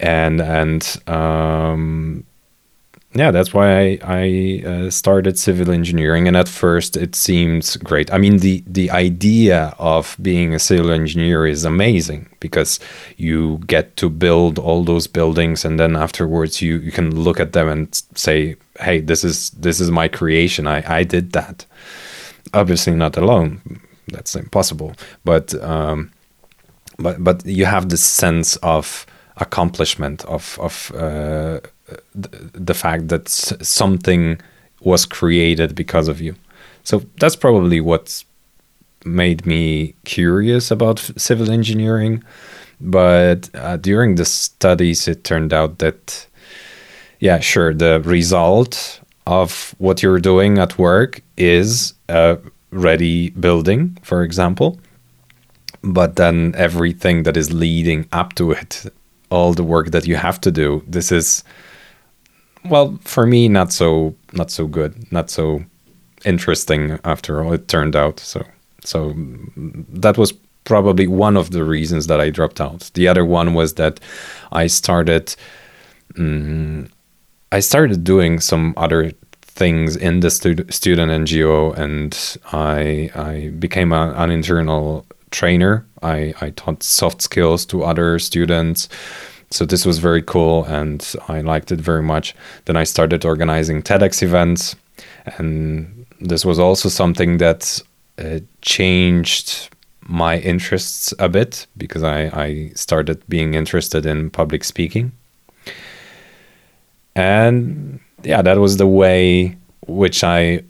and 0.00 0.40
and 0.40 0.96
um, 1.06 2.24
yeah, 3.16 3.30
that's 3.30 3.54
why 3.54 3.80
I, 3.80 3.98
I 4.02 4.62
uh, 4.66 4.90
started 4.90 5.38
civil 5.38 5.70
engineering, 5.70 6.26
and 6.26 6.36
at 6.36 6.48
first 6.48 6.96
it 6.96 7.14
seemed 7.14 7.76
great. 7.84 8.12
I 8.12 8.18
mean, 8.18 8.38
the 8.38 8.64
the 8.66 8.90
idea 8.90 9.74
of 9.78 10.16
being 10.20 10.52
a 10.52 10.58
civil 10.58 10.90
engineer 10.90 11.46
is 11.46 11.64
amazing 11.64 12.28
because 12.40 12.80
you 13.16 13.58
get 13.66 13.96
to 13.98 14.10
build 14.10 14.58
all 14.58 14.82
those 14.82 15.06
buildings, 15.06 15.64
and 15.64 15.78
then 15.78 15.94
afterwards 15.94 16.60
you 16.60 16.78
you 16.78 16.90
can 16.90 17.14
look 17.14 17.38
at 17.38 17.52
them 17.52 17.68
and 17.68 18.02
say, 18.16 18.56
"Hey, 18.80 19.00
this 19.00 19.22
is 19.22 19.50
this 19.50 19.80
is 19.80 19.90
my 19.92 20.08
creation. 20.08 20.66
I 20.66 20.82
I 20.86 21.04
did 21.04 21.32
that." 21.32 21.66
Obviously, 22.52 22.94
not 22.94 23.16
alone. 23.16 23.60
That's 24.08 24.34
impossible. 24.34 24.94
But 25.24 25.54
um, 25.62 26.10
but 26.98 27.22
but 27.22 27.46
you 27.46 27.66
have 27.66 27.90
this 27.90 28.02
sense 28.02 28.56
of 28.56 29.06
accomplishment 29.36 30.24
of 30.24 30.58
of 30.60 30.92
uh, 30.96 31.60
the 32.14 32.74
fact 32.74 33.08
that 33.08 33.28
something 33.28 34.40
was 34.80 35.06
created 35.06 35.74
because 35.74 36.08
of 36.08 36.20
you. 36.20 36.34
So 36.82 37.02
that's 37.18 37.36
probably 37.36 37.80
what 37.80 38.24
made 39.04 39.46
me 39.46 39.94
curious 40.04 40.70
about 40.70 40.98
civil 41.16 41.50
engineering. 41.50 42.22
But 42.80 43.50
uh, 43.54 43.76
during 43.78 44.16
the 44.16 44.24
studies, 44.24 45.08
it 45.08 45.24
turned 45.24 45.52
out 45.52 45.78
that, 45.78 46.26
yeah, 47.20 47.40
sure, 47.40 47.72
the 47.72 48.00
result 48.04 49.00
of 49.26 49.74
what 49.78 50.02
you're 50.02 50.20
doing 50.20 50.58
at 50.58 50.78
work 50.78 51.22
is 51.36 51.94
a 52.08 52.38
ready 52.70 53.30
building, 53.30 53.96
for 54.02 54.22
example. 54.22 54.78
But 55.82 56.16
then 56.16 56.54
everything 56.56 57.22
that 57.22 57.36
is 57.36 57.52
leading 57.52 58.06
up 58.12 58.34
to 58.34 58.52
it, 58.52 58.84
all 59.30 59.54
the 59.54 59.64
work 59.64 59.90
that 59.90 60.06
you 60.06 60.16
have 60.16 60.40
to 60.42 60.50
do, 60.50 60.82
this 60.86 61.12
is 61.12 61.44
well, 62.64 62.98
for 63.02 63.26
me, 63.26 63.48
not 63.48 63.72
so 63.72 64.14
not 64.32 64.50
so 64.50 64.66
good, 64.66 65.10
not 65.12 65.30
so 65.30 65.64
interesting. 66.24 66.98
After 67.04 67.42
all, 67.42 67.52
it 67.52 67.68
turned 67.68 67.96
out 67.96 68.20
so. 68.20 68.42
So 68.84 69.14
that 69.56 70.18
was 70.18 70.32
probably 70.64 71.06
one 71.06 71.36
of 71.36 71.50
the 71.50 71.64
reasons 71.64 72.06
that 72.06 72.20
I 72.20 72.30
dropped 72.30 72.60
out. 72.60 72.90
The 72.94 73.08
other 73.08 73.24
one 73.24 73.54
was 73.54 73.74
that 73.74 74.00
I 74.52 74.66
started. 74.66 75.34
Um, 76.18 76.88
I 77.52 77.60
started 77.60 78.04
doing 78.04 78.40
some 78.40 78.74
other 78.76 79.12
things 79.42 79.96
in 79.96 80.20
the 80.20 80.30
stu- 80.30 80.66
student 80.70 81.12
NGO, 81.12 81.76
and 81.76 82.38
I 82.52 83.10
I 83.14 83.50
became 83.58 83.92
a, 83.92 84.12
an 84.16 84.30
internal 84.30 85.06
trainer. 85.30 85.86
I 86.02 86.34
I 86.40 86.50
taught 86.50 86.82
soft 86.82 87.22
skills 87.22 87.66
to 87.66 87.84
other 87.84 88.18
students 88.18 88.88
so 89.50 89.64
this 89.64 89.86
was 89.86 89.98
very 89.98 90.22
cool 90.22 90.64
and 90.64 91.14
I 91.28 91.40
liked 91.40 91.72
it 91.72 91.80
very 91.80 92.02
much. 92.02 92.34
Then 92.64 92.76
I 92.76 92.84
started 92.84 93.24
organizing 93.24 93.82
TEDx 93.82 94.22
events, 94.22 94.76
and 95.38 96.06
this 96.20 96.44
was 96.44 96.58
also 96.58 96.88
something 96.88 97.38
that 97.38 97.80
uh, 98.18 98.40
changed 98.62 99.70
my 100.06 100.38
interests 100.38 101.14
a 101.18 101.28
bit 101.28 101.66
because 101.76 102.02
I, 102.02 102.24
I 102.32 102.72
started 102.74 103.22
being 103.28 103.54
interested 103.54 104.06
in 104.06 104.30
public 104.30 104.64
speaking. 104.64 105.12
And 107.16 108.00
yeah, 108.22 108.42
that 108.42 108.58
was 108.58 108.76
the 108.76 108.86
way 108.86 109.56
which 109.86 110.24
I 110.24 110.62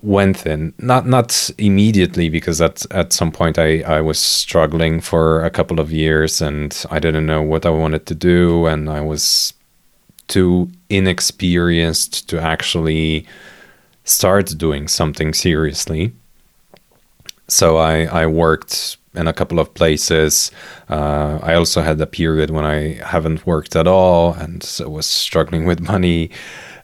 went 0.00 0.46
in. 0.46 0.72
Not 0.78 1.06
not 1.06 1.50
immediately 1.58 2.28
because 2.28 2.60
at 2.60 2.84
at 2.90 3.12
some 3.12 3.30
point 3.30 3.58
I 3.58 3.82
I 3.82 4.00
was 4.00 4.18
struggling 4.18 5.00
for 5.00 5.44
a 5.44 5.50
couple 5.50 5.80
of 5.80 5.92
years 5.92 6.40
and 6.40 6.84
I 6.90 6.98
didn't 6.98 7.26
know 7.26 7.42
what 7.42 7.66
I 7.66 7.70
wanted 7.70 8.06
to 8.06 8.14
do. 8.14 8.66
And 8.66 8.88
I 8.88 9.00
was 9.00 9.54
too 10.28 10.70
inexperienced 10.88 12.28
to 12.30 12.40
actually 12.40 13.26
start 14.04 14.58
doing 14.58 14.88
something 14.88 15.34
seriously. 15.34 16.12
So 17.48 17.76
I 17.76 18.04
I 18.22 18.26
worked 18.26 18.96
in 19.14 19.28
a 19.28 19.32
couple 19.32 19.60
of 19.60 19.74
places. 19.74 20.50
Uh, 20.88 21.38
I 21.42 21.54
also 21.54 21.82
had 21.82 22.00
a 22.00 22.06
period 22.06 22.50
when 22.50 22.64
I 22.64 22.94
haven't 23.04 23.46
worked 23.46 23.76
at 23.76 23.86
all 23.86 24.32
and 24.32 24.62
so 24.62 24.88
was 24.88 25.06
struggling 25.06 25.66
with 25.66 25.80
money 25.80 26.30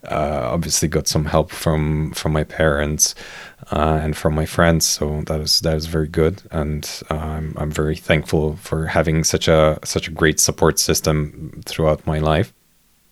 uh, 0.04 0.48
obviously 0.52 0.88
got 0.88 1.08
some 1.08 1.26
help 1.26 1.50
from 1.50 2.12
from 2.12 2.32
my 2.32 2.44
parents 2.44 3.14
uh, 3.70 4.00
and 4.02 4.16
from 4.16 4.34
my 4.34 4.46
friends, 4.46 4.86
so 4.86 5.22
that 5.26 5.38
was 5.38 5.60
that 5.60 5.74
was 5.74 5.86
very 5.86 6.08
good, 6.08 6.42
and 6.50 7.02
uh, 7.10 7.14
I'm 7.14 7.54
I'm 7.56 7.70
very 7.70 7.96
thankful 7.96 8.56
for 8.56 8.86
having 8.86 9.24
such 9.24 9.48
a 9.48 9.78
such 9.84 10.08
a 10.08 10.12
great 10.12 10.40
support 10.40 10.78
system 10.78 11.60
throughout 11.66 12.06
my 12.06 12.18
life. 12.18 12.52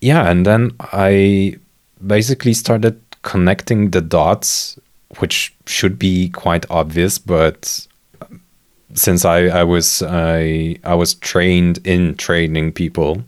Yeah, 0.00 0.30
and 0.30 0.46
then 0.46 0.72
I 0.80 1.58
basically 2.06 2.54
started 2.54 3.00
connecting 3.22 3.90
the 3.90 4.00
dots, 4.00 4.78
which 5.18 5.54
should 5.66 5.98
be 5.98 6.28
quite 6.30 6.64
obvious, 6.70 7.18
but 7.18 7.86
since 8.94 9.24
I, 9.24 9.46
I 9.46 9.64
was 9.64 10.02
I 10.02 10.76
I 10.84 10.94
was 10.94 11.14
trained 11.14 11.78
in 11.86 12.14
training 12.16 12.72
people 12.72 13.24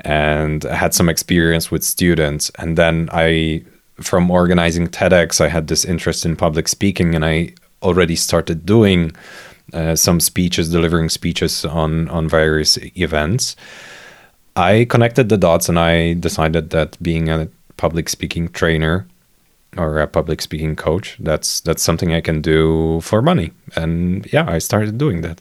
and 0.00 0.64
I 0.66 0.74
had 0.74 0.94
some 0.94 1.08
experience 1.08 1.70
with 1.70 1.84
students. 1.84 2.50
And 2.58 2.76
then 2.76 3.08
I, 3.12 3.64
from 3.96 4.30
organizing 4.30 4.88
TEDx, 4.88 5.40
I 5.40 5.48
had 5.48 5.68
this 5.68 5.84
interest 5.84 6.24
in 6.26 6.36
public 6.36 6.68
speaking, 6.68 7.14
and 7.14 7.24
I 7.24 7.54
already 7.82 8.16
started 8.16 8.66
doing 8.66 9.12
uh, 9.72 9.96
some 9.96 10.20
speeches, 10.20 10.70
delivering 10.70 11.08
speeches 11.08 11.64
on 11.64 12.08
on 12.08 12.28
various 12.28 12.78
events. 12.96 13.56
I 14.56 14.86
connected 14.88 15.28
the 15.28 15.38
dots, 15.38 15.68
and 15.68 15.78
I 15.78 16.14
decided 16.14 16.70
that 16.70 17.02
being 17.02 17.28
a 17.28 17.48
public 17.76 18.08
speaking 18.08 18.48
trainer 18.48 19.06
or 19.76 20.00
a 20.00 20.06
public 20.06 20.40
speaking 20.40 20.76
coach 20.76 21.16
that's 21.20 21.60
that's 21.60 21.82
something 21.82 22.12
i 22.12 22.20
can 22.20 22.40
do 22.40 23.00
for 23.00 23.20
money 23.22 23.50
and 23.76 24.26
yeah 24.32 24.48
i 24.48 24.58
started 24.58 24.98
doing 24.98 25.22
that 25.22 25.40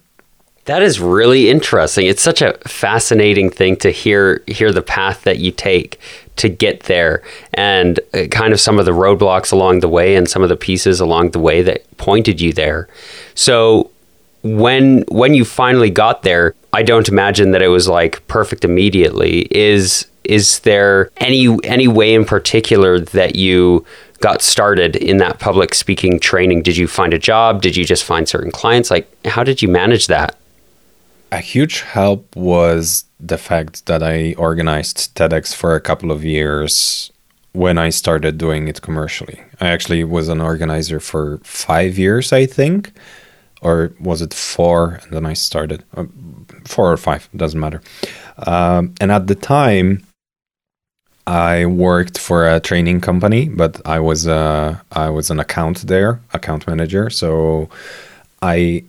that 0.65 0.81
is 0.81 0.99
really 0.99 1.49
interesting. 1.49 2.05
It's 2.05 2.21
such 2.21 2.41
a 2.41 2.53
fascinating 2.65 3.49
thing 3.49 3.75
to 3.77 3.91
hear 3.91 4.43
hear 4.47 4.71
the 4.71 4.81
path 4.81 5.23
that 5.23 5.39
you 5.39 5.51
take 5.51 5.99
to 6.37 6.49
get 6.49 6.83
there 6.83 7.21
and 7.53 7.99
uh, 8.13 8.25
kind 8.31 8.53
of 8.53 8.59
some 8.59 8.79
of 8.79 8.85
the 8.85 8.91
roadblocks 8.91 9.51
along 9.51 9.81
the 9.81 9.89
way 9.89 10.15
and 10.15 10.27
some 10.29 10.41
of 10.41 10.49
the 10.49 10.55
pieces 10.55 10.99
along 10.99 11.31
the 11.31 11.39
way 11.39 11.61
that 11.61 11.85
pointed 11.97 12.41
you 12.41 12.53
there. 12.53 12.87
So 13.35 13.91
when 14.43 15.03
when 15.09 15.33
you 15.33 15.45
finally 15.45 15.89
got 15.89 16.23
there, 16.23 16.55
I 16.71 16.83
don't 16.83 17.09
imagine 17.09 17.51
that 17.51 17.61
it 17.61 17.67
was 17.67 17.87
like 17.87 18.25
perfect 18.27 18.63
immediately. 18.63 19.47
Is 19.51 20.07
is 20.23 20.59
there 20.59 21.11
any 21.17 21.57
any 21.65 21.89
way 21.89 22.13
in 22.13 22.23
particular 22.23 22.99
that 22.99 23.35
you 23.35 23.85
got 24.19 24.41
started 24.41 24.95
in 24.95 25.17
that 25.17 25.39
public 25.39 25.75
speaking 25.75 26.19
training? 26.19 26.61
Did 26.61 26.77
you 26.77 26.87
find 26.87 27.13
a 27.13 27.19
job? 27.19 27.61
Did 27.61 27.75
you 27.75 27.83
just 27.83 28.05
find 28.05 28.29
certain 28.29 28.51
clients? 28.51 28.89
Like 28.89 29.09
how 29.25 29.43
did 29.43 29.61
you 29.61 29.67
manage 29.67 30.07
that? 30.07 30.37
A 31.33 31.39
huge 31.39 31.81
help 31.81 32.35
was 32.35 33.05
the 33.19 33.39
fact 33.39 33.87
that 33.87 34.03
I 34.03 34.33
organized 34.37 35.15
TEDx 35.15 35.55
for 35.55 35.75
a 35.75 35.81
couple 35.81 36.11
of 36.11 36.23
years 36.23 37.11
when 37.53 37.77
I 37.79 37.89
started 37.89 38.37
doing 38.37 38.67
it 38.67 38.83
commercially. 38.83 39.41
I 39.59 39.67
actually 39.67 40.03
was 40.03 40.29
an 40.29 40.39
organizer 40.39 40.99
for 40.99 41.39
five 41.43 41.97
years, 41.97 42.31
I 42.31 42.45
think, 42.45 42.93
or 43.61 43.93
was 43.99 44.21
it 44.21 44.33
four? 44.33 44.99
And 45.03 45.11
then 45.11 45.25
I 45.25 45.33
started 45.33 45.83
uh, 45.97 46.05
four 46.65 46.91
or 46.91 46.97
five, 46.97 47.27
doesn't 47.35 47.59
matter. 47.59 47.81
Um, 48.45 48.93
and 49.01 49.11
at 49.11 49.25
the 49.25 49.35
time, 49.35 50.05
I 51.25 51.65
worked 51.65 52.19
for 52.19 52.47
a 52.47 52.59
training 52.59 53.01
company, 53.01 53.49
but 53.49 53.81
I 53.85 53.99
was 53.99 54.27
uh, 54.27 54.77
I 54.91 55.09
was 55.09 55.31
an 55.31 55.39
account 55.39 55.87
there, 55.87 56.19
account 56.33 56.67
manager. 56.67 57.09
So 57.09 57.69
I 58.41 58.83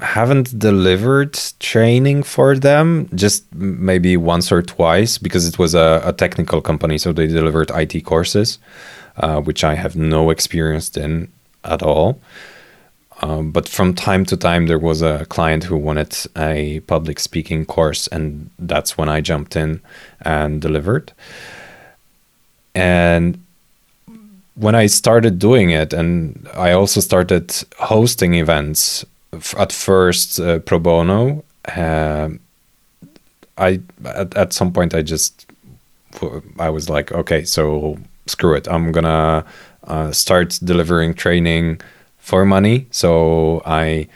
haven't 0.00 0.58
delivered 0.58 1.38
training 1.60 2.22
for 2.22 2.56
them 2.56 3.08
just 3.14 3.44
maybe 3.54 4.16
once 4.16 4.52
or 4.52 4.62
twice 4.62 5.18
because 5.18 5.48
it 5.48 5.58
was 5.58 5.74
a, 5.74 6.02
a 6.04 6.12
technical 6.12 6.60
company 6.60 6.98
so 6.98 7.12
they 7.12 7.26
delivered 7.26 7.70
it 7.70 8.04
courses 8.04 8.58
uh, 9.16 9.40
which 9.40 9.64
i 9.64 9.74
have 9.74 9.96
no 9.96 10.30
experience 10.30 10.96
in 10.96 11.28
at 11.66 11.82
all. 11.82 12.20
Um, 13.22 13.50
but 13.50 13.66
from 13.66 13.94
time 13.94 14.26
to 14.26 14.36
time 14.36 14.66
there 14.66 14.78
was 14.78 15.00
a 15.00 15.24
client 15.26 15.64
who 15.64 15.76
wanted 15.76 16.14
a 16.36 16.80
public 16.80 17.18
speaking 17.18 17.64
course 17.64 18.06
and 18.08 18.50
that's 18.58 18.98
when 18.98 19.08
i 19.08 19.20
jumped 19.20 19.56
in 19.56 19.80
and 20.20 20.60
delivered. 20.60 21.12
And 22.74 23.42
when 24.54 24.74
i 24.74 24.86
started 24.86 25.38
doing 25.38 25.70
it 25.70 25.92
and 25.92 26.48
i 26.54 26.72
also 26.72 27.00
started 27.00 27.54
hosting 27.78 28.34
events 28.34 29.04
at 29.32 29.72
first 29.72 30.40
uh, 30.40 30.58
pro 30.60 30.78
bono. 30.78 31.44
Uh, 31.64 32.30
I 33.58 33.80
at, 34.04 34.36
at 34.36 34.52
some 34.52 34.72
point 34.72 34.94
I 34.94 35.02
just 35.02 35.46
I 36.58 36.70
was 36.70 36.88
like, 36.88 37.12
okay, 37.12 37.44
so 37.44 37.98
screw 38.26 38.54
it. 38.54 38.68
I'm 38.68 38.92
gonna 38.92 39.44
uh, 39.84 40.12
start 40.12 40.58
delivering 40.62 41.14
training 41.14 41.80
for 42.18 42.44
money. 42.44 42.86
So 42.90 43.62
I 43.64 44.08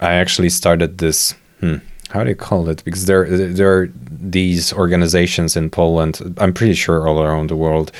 I 0.00 0.14
actually 0.14 0.50
started 0.50 0.98
this. 0.98 1.34
Hmm, 1.60 1.76
how 2.10 2.22
do 2.22 2.30
you 2.30 2.36
call 2.36 2.68
it? 2.68 2.84
Because 2.84 3.06
there 3.06 3.26
there 3.28 3.72
are 3.78 3.90
these 4.30 4.72
organizations 4.72 5.56
in 5.56 5.70
Poland, 5.70 6.34
I'm 6.38 6.52
pretty 6.52 6.74
sure 6.74 7.06
all 7.06 7.22
around 7.22 7.48
the 7.50 7.56
world, 7.56 7.92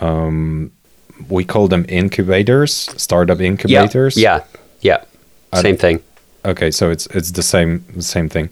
um, 0.00 0.70
we 1.28 1.44
call 1.44 1.68
them 1.68 1.84
incubators, 1.88 2.72
startup 2.96 3.40
incubators. 3.40 4.16
Yeah, 4.16 4.44
yeah, 4.80 4.98
yeah. 4.98 5.04
Same 5.54 5.76
thing. 5.76 6.02
Okay, 6.44 6.70
so 6.70 6.90
it's 6.90 7.06
it's 7.08 7.32
the 7.32 7.42
same 7.42 8.00
same 8.00 8.28
thing. 8.28 8.50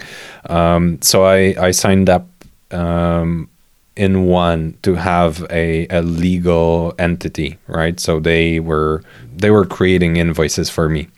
Um, 0.50 1.00
so 1.02 1.24
I 1.24 1.54
I 1.58 1.70
signed 1.70 2.10
up 2.10 2.26
um, 2.70 3.48
in 3.96 4.26
one 4.26 4.76
to 4.82 4.94
have 4.94 5.46
a, 5.50 5.86
a 5.88 6.02
legal 6.02 6.94
entity, 6.98 7.58
right? 7.66 7.98
So 7.98 8.20
they 8.20 8.60
were 8.60 9.02
they 9.34 9.50
were 9.50 9.64
creating 9.64 10.16
invoices 10.16 10.68
for 10.68 10.88
me. 10.88 11.08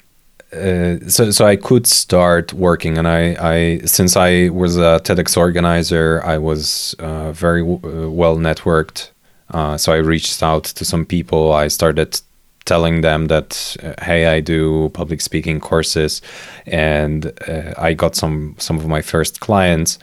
Uh, 0.52 0.96
so 1.08 1.30
so 1.30 1.46
I 1.46 1.56
could 1.56 1.86
start 1.86 2.52
working, 2.52 2.96
and 2.96 3.06
I, 3.06 3.36
I 3.40 3.78
since 3.84 4.16
I 4.16 4.48
was 4.48 4.76
a 4.76 5.00
TEDx 5.04 5.36
organizer, 5.36 6.22
I 6.24 6.38
was 6.38 6.94
uh, 6.98 7.32
very 7.32 7.62
w- 7.62 7.80
uh, 7.84 8.10
well 8.10 8.36
networked. 8.36 9.10
Uh, 9.50 9.76
so 9.76 9.92
I 9.92 9.96
reached 9.96 10.42
out 10.42 10.64
to 10.64 10.84
some 10.84 11.04
people. 11.04 11.52
I 11.52 11.68
started 11.68 12.20
telling 12.68 13.00
them 13.00 13.26
that 13.28 13.76
uh, 13.82 13.94
hey, 14.04 14.26
I 14.26 14.40
do 14.40 14.90
public 14.90 15.20
speaking 15.22 15.58
courses, 15.58 16.22
and 16.66 17.32
uh, 17.48 17.72
I 17.78 17.94
got 17.94 18.14
some 18.14 18.54
some 18.58 18.78
of 18.78 18.86
my 18.86 19.02
first 19.02 19.40
clients, 19.40 19.98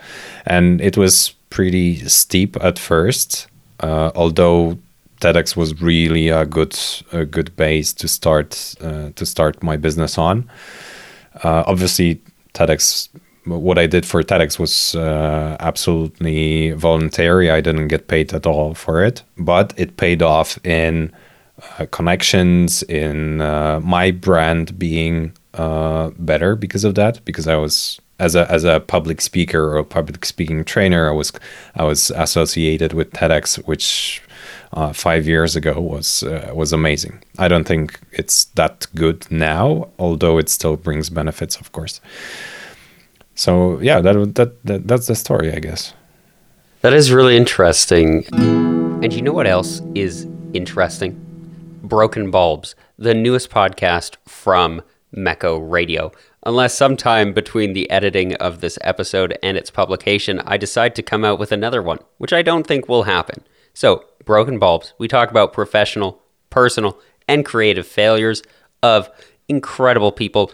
and 0.46 0.82
it 0.82 0.98
was 0.98 1.36
pretty 1.50 2.08
steep 2.10 2.58
at 2.62 2.80
first, 2.80 3.48
uh, 3.80 4.12
although 4.16 4.78
TEDx 5.22 5.56
was 5.56 5.82
really 5.82 6.30
a 6.30 6.46
good 6.46 6.78
a 7.12 7.24
good 7.26 7.56
base 7.56 7.94
to 7.94 8.08
start 8.08 8.76
uh, 8.82 9.12
to 9.16 9.26
start 9.26 9.64
my 9.64 9.78
business 9.78 10.18
on. 10.18 10.50
Uh, 11.44 11.64
obviously, 11.68 12.20
TEDx. 12.54 13.10
What 13.46 13.78
I 13.78 13.86
did 13.86 14.08
for 14.08 14.24
TEDx 14.24 14.58
was 14.58 14.96
uh, 14.96 15.56
absolutely 15.60 16.72
voluntary. 16.72 17.52
I 17.52 17.62
didn't 17.62 17.90
get 17.90 18.08
paid 18.08 18.34
at 18.34 18.48
all 18.48 18.74
for 18.74 19.04
it, 19.04 19.22
but 19.38 19.72
it 19.78 19.98
paid 19.98 20.24
off 20.24 20.58
in 20.66 21.12
connections, 21.92 22.84
in 22.84 23.42
uh, 23.42 23.80
my 23.84 24.12
brand 24.12 24.78
being 24.78 25.34
better 25.54 26.56
because 26.56 26.84
of 26.84 26.96
that. 26.96 27.24
Because 27.26 27.48
I 27.48 27.56
was 27.56 28.00
as 28.20 28.36
a 28.36 28.50
as 28.52 28.64
a 28.64 28.80
public 28.80 29.22
speaker 29.22 29.64
or 29.64 29.78
a 29.78 29.84
public 29.84 30.26
speaking 30.26 30.64
trainer, 30.64 31.10
I 31.10 31.14
was 31.14 31.32
I 31.76 31.84
was 31.84 32.12
associated 32.12 32.94
with 32.94 33.12
TEDx, 33.12 33.58
which 33.68 34.22
uh, 34.74 34.94
five 34.94 35.28
years 35.28 35.56
ago 35.56 35.80
was 35.80 36.24
uh, 36.24 36.52
was 36.54 36.74
amazing. 36.74 37.22
I 37.38 37.48
don't 37.48 37.66
think 37.66 38.00
it's 38.12 38.46
that 38.56 38.88
good 38.96 39.26
now, 39.32 39.90
although 40.00 40.38
it 40.38 40.50
still 40.50 40.78
brings 40.78 41.10
benefits, 41.10 41.56
of 41.58 41.72
course. 41.72 42.02
So 43.36 43.80
yeah, 43.80 44.00
that, 44.02 44.36
that 44.36 44.64
that 44.66 44.88
that's 44.88 45.08
the 45.08 45.16
story, 45.16 45.52
I 45.52 45.60
guess. 45.60 45.94
That 46.82 46.94
is 46.94 47.12
really 47.12 47.36
interesting. 47.36 48.26
And 48.34 49.12
you 49.12 49.22
know 49.22 49.34
what 49.34 49.48
else 49.48 49.82
is 49.96 50.28
interesting? 50.54 51.25
Broken 51.86 52.32
Bulbs, 52.32 52.76
the 52.98 53.14
newest 53.14 53.50
podcast 53.50 54.18
from 54.28 54.82
Mecco 55.16 55.60
Radio 55.60 56.12
unless 56.46 56.76
sometime 56.76 57.34
between 57.34 57.74
the 57.74 57.90
editing 57.90 58.36
of 58.36 58.62
this 58.62 58.78
episode 58.82 59.38
and 59.42 59.58
its 59.58 59.72
publication, 59.72 60.40
I 60.46 60.58
decide 60.58 60.96
to 60.96 61.04
come 61.04 61.26
out 61.26 61.40
with 61.40 61.52
another 61.52 61.82
one, 61.82 62.00
which 62.18 62.34
I 62.34 62.44
don't 62.44 62.68
think 62.68 62.88
will 62.88 63.04
happen. 63.04 63.44
So, 63.74 64.06
Broken 64.24 64.60
Bulbs, 64.60 64.94
we 64.98 65.08
talk 65.08 65.32
about 65.32 65.54
professional, 65.54 66.22
personal, 66.50 67.00
and 67.28 67.44
creative 67.44 67.88
failures 67.88 68.44
of 68.84 69.10
incredible 69.50 70.12
people. 70.12 70.52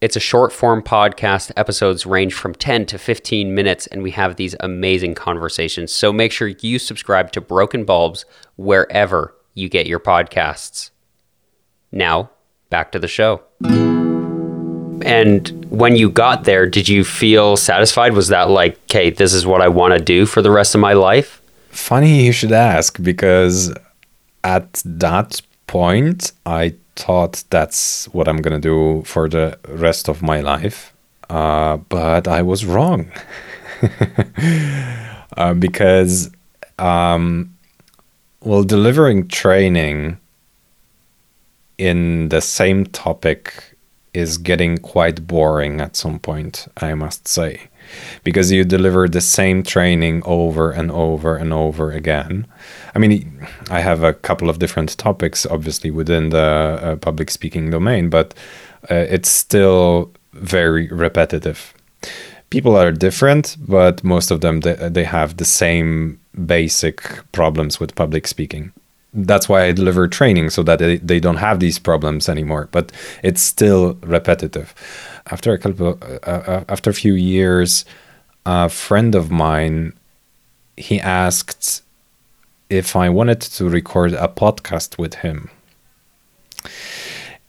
It's 0.00 0.16
a 0.16 0.20
short 0.20 0.52
form 0.52 0.82
podcast. 0.82 1.50
Episodes 1.56 2.06
range 2.06 2.34
from 2.34 2.54
10 2.54 2.86
to 2.86 2.98
15 2.98 3.54
minutes, 3.54 3.86
and 3.86 4.02
we 4.02 4.10
have 4.12 4.36
these 4.36 4.54
amazing 4.60 5.14
conversations. 5.14 5.92
So 5.92 6.12
make 6.12 6.32
sure 6.32 6.48
you 6.48 6.78
subscribe 6.78 7.32
to 7.32 7.40
Broken 7.40 7.84
Bulbs 7.84 8.26
wherever 8.56 9.34
you 9.56 9.68
get 9.68 9.86
your 9.86 9.98
podcasts. 9.98 10.90
Now, 11.90 12.30
back 12.70 12.92
to 12.92 12.98
the 12.98 13.08
show. 13.08 13.42
And 15.02 15.66
when 15.70 15.96
you 15.96 16.10
got 16.10 16.44
there, 16.44 16.66
did 16.66 16.88
you 16.88 17.04
feel 17.04 17.56
satisfied? 17.56 18.12
Was 18.12 18.28
that 18.28 18.50
like, 18.50 18.74
okay, 18.84 19.10
this 19.10 19.32
is 19.32 19.46
what 19.46 19.62
I 19.62 19.68
want 19.68 19.94
to 19.94 20.04
do 20.04 20.26
for 20.26 20.42
the 20.42 20.50
rest 20.50 20.74
of 20.74 20.80
my 20.80 20.92
life? 20.92 21.40
Funny 21.70 22.24
you 22.24 22.32
should 22.32 22.52
ask 22.52 23.02
because 23.02 23.74
at 24.44 24.82
that 24.84 25.40
point, 25.66 26.32
I 26.44 26.74
thought 26.94 27.44
that's 27.50 28.06
what 28.12 28.28
I'm 28.28 28.38
going 28.38 28.60
to 28.60 28.68
do 28.68 29.02
for 29.04 29.28
the 29.28 29.58
rest 29.68 30.08
of 30.08 30.22
my 30.22 30.40
life. 30.40 30.92
Uh, 31.30 31.78
but 31.78 32.28
I 32.28 32.42
was 32.42 32.66
wrong. 32.66 33.10
uh, 35.36 35.54
because, 35.54 36.30
um, 36.78 37.55
well, 38.46 38.62
delivering 38.62 39.26
training 39.26 40.18
in 41.78 42.28
the 42.28 42.40
same 42.40 42.86
topic 42.86 43.76
is 44.14 44.38
getting 44.38 44.78
quite 44.78 45.26
boring 45.26 45.80
at 45.80 45.96
some 45.96 46.20
point, 46.20 46.68
I 46.76 46.94
must 46.94 47.26
say, 47.26 47.62
because 48.22 48.52
you 48.52 48.64
deliver 48.64 49.08
the 49.08 49.20
same 49.20 49.64
training 49.64 50.22
over 50.24 50.70
and 50.70 50.92
over 50.92 51.34
and 51.34 51.52
over 51.52 51.90
again. 51.90 52.46
I 52.94 53.00
mean, 53.00 53.48
I 53.68 53.80
have 53.80 54.04
a 54.04 54.14
couple 54.14 54.48
of 54.48 54.60
different 54.60 54.96
topics, 54.96 55.44
obviously, 55.44 55.90
within 55.90 56.28
the 56.30 56.38
uh, 56.38 56.96
public 56.96 57.32
speaking 57.32 57.70
domain, 57.70 58.10
but 58.10 58.32
uh, 58.88 58.94
it's 58.94 59.28
still 59.28 60.12
very 60.34 60.86
repetitive. 60.86 61.74
People 62.56 62.76
are 62.76 62.90
different, 62.90 63.56
but 63.76 64.02
most 64.02 64.30
of 64.30 64.40
them 64.40 64.60
they, 64.60 64.74
they 64.96 65.04
have 65.04 65.36
the 65.36 65.44
same 65.44 66.18
basic 66.46 66.96
problems 67.32 67.78
with 67.80 67.94
public 67.94 68.26
speaking 68.26 68.72
that's 69.16 69.48
why 69.48 69.64
I 69.64 69.72
deliver 69.72 70.06
training 70.08 70.50
so 70.50 70.62
that 70.64 70.78
they, 70.78 70.98
they 70.98 71.20
don't 71.20 71.36
have 71.36 71.58
these 71.58 71.78
problems 71.78 72.28
anymore. 72.28 72.68
But 72.70 72.92
it's 73.22 73.40
still 73.40 73.94
repetitive. 74.02 74.74
After 75.30 75.52
a 75.52 75.58
couple, 75.58 75.98
uh, 76.02 76.30
uh, 76.30 76.64
after 76.68 76.90
a 76.90 76.94
few 76.94 77.14
years, 77.14 77.84
a 78.44 78.68
friend 78.68 79.14
of 79.14 79.30
mine, 79.30 79.94
he 80.76 81.00
asked 81.00 81.82
if 82.68 82.94
I 82.94 83.08
wanted 83.08 83.40
to 83.40 83.68
record 83.68 84.12
a 84.12 84.28
podcast 84.28 84.98
with 84.98 85.14
him. 85.14 85.50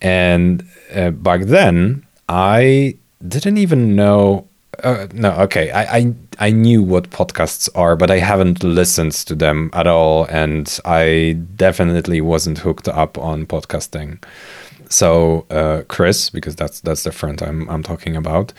And 0.02 0.66
uh, 0.96 1.12
back 1.12 1.42
then, 1.42 2.06
I 2.30 2.98
didn't 3.28 3.58
even 3.58 3.96
know 3.96 4.48
uh, 4.84 5.08
no, 5.14 5.32
okay. 5.42 5.72
I, 5.72 5.98
I 5.98 6.14
I 6.40 6.50
knew 6.52 6.84
what 6.84 7.10
podcasts 7.10 7.70
are, 7.76 7.96
but 7.96 8.12
I 8.12 8.20
haven't 8.20 8.64
listened 8.64 9.14
to 9.14 9.36
them 9.36 9.70
at 9.74 9.88
all, 9.88 10.26
and 10.26 10.80
I 10.86 11.38
definitely 11.56 12.22
wasn't 12.22 12.60
hooked 12.60 12.88
up 12.88 13.18
on 13.18 13.46
podcasting. 13.46 14.24
So 14.90 15.46
uh, 15.50 15.84
Chris, 15.88 16.30
because 16.30 16.56
that's 16.56 16.82
that's 16.82 17.04
the 17.04 17.12
friend 17.12 17.42
I'm 17.42 17.70
I'm 17.70 17.84
talking 17.84 18.16
about, 18.16 18.54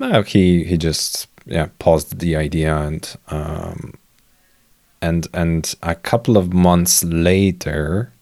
uh, 0.00 0.22
he 0.22 0.64
he 0.64 0.76
just 0.76 1.28
yeah 1.46 1.68
paused 1.78 2.18
the 2.18 2.36
idea 2.36 2.76
and 2.76 3.16
um, 3.28 3.94
and 5.00 5.26
and 5.34 5.74
a 5.82 5.94
couple 5.94 6.36
of 6.36 6.52
months 6.52 7.04
later, 7.04 8.12